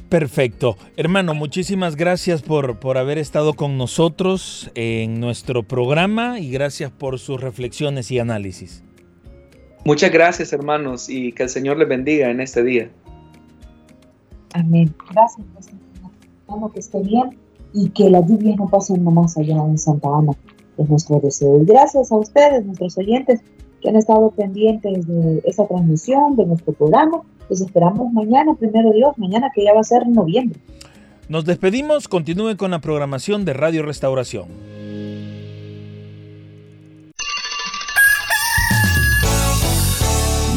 Perfecto. 0.09 0.77
Hermano, 0.97 1.35
muchísimas 1.35 1.95
gracias 1.95 2.43
por, 2.43 2.81
por 2.81 2.99
haber 2.99 3.19
estado 3.19 3.55
con 3.55 3.79
nosotros 3.79 4.71
en 4.75 5.21
nuestro 5.21 5.63
programa 5.63 6.41
y 6.41 6.51
gracias 6.51 6.91
por 6.91 7.19
sus 7.19 7.41
reflexiones 7.41 8.11
y 8.11 8.19
análisis. 8.19 8.83
Muchas 9.85 10.11
gracias, 10.11 10.53
hermanos, 10.53 11.09
y 11.09 11.33
que 11.33 11.45
el 11.45 11.49
Señor 11.49 11.79
les 11.79 11.89
bendiga 11.89 12.29
en 12.31 12.41
este 12.41 12.63
día. 12.63 12.91
Amén. 14.53 14.93
Gracias, 15.13 15.47
que 16.75 16.81
esté 16.81 17.01
bien 17.01 17.39
y 17.73 17.91
que 17.91 18.11
las 18.11 18.27
lluvias 18.27 18.57
no 18.57 18.69
pasen 18.69 19.03
más 19.05 19.37
allá 19.37 19.57
en 19.57 19.79
Santa 19.79 20.09
Ana. 20.09 20.33
Es 20.77 20.89
nuestro 20.89 21.21
deseo. 21.21 21.63
Y 21.63 21.67
gracias 21.67 22.11
a 22.11 22.17
ustedes, 22.17 22.65
nuestros 22.65 22.97
oyentes, 22.99 23.41
que 23.81 23.89
han 23.89 23.97
estado 23.97 24.31
pendientes 24.31 25.07
de 25.07 25.43
esa 25.45 25.67
transmisión, 25.67 26.37
de 26.37 26.47
nuestro 26.47 26.73
programa. 26.73 27.23
Les 27.49 27.61
esperamos 27.61 28.13
mañana, 28.13 28.55
primero 28.55 28.93
Dios, 28.93 29.17
mañana 29.19 29.51
que 29.55 29.65
ya 29.65 29.75
va 29.75 29.81
a 29.81 29.85
ser 29.85 30.07
noviembre. 30.07 30.59
Nos 31.29 31.45
despedimos, 31.45 32.09
continúen 32.09 32.57
con 32.57 32.71
la 32.71 32.81
programación 32.81 33.45
de 33.45 33.53
Radio 33.53 33.83
Restauración. 33.83 34.49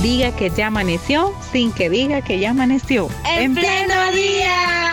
Diga 0.01 0.35
que 0.35 0.49
ya 0.49 0.67
amaneció 0.67 1.31
sin 1.51 1.71
que 1.71 1.89
diga 1.89 2.21
que 2.21 2.37
ya 2.37 2.49
amaneció. 2.49 3.07
En, 3.37 3.53
pleno 3.53 4.11
día. 4.11 4.92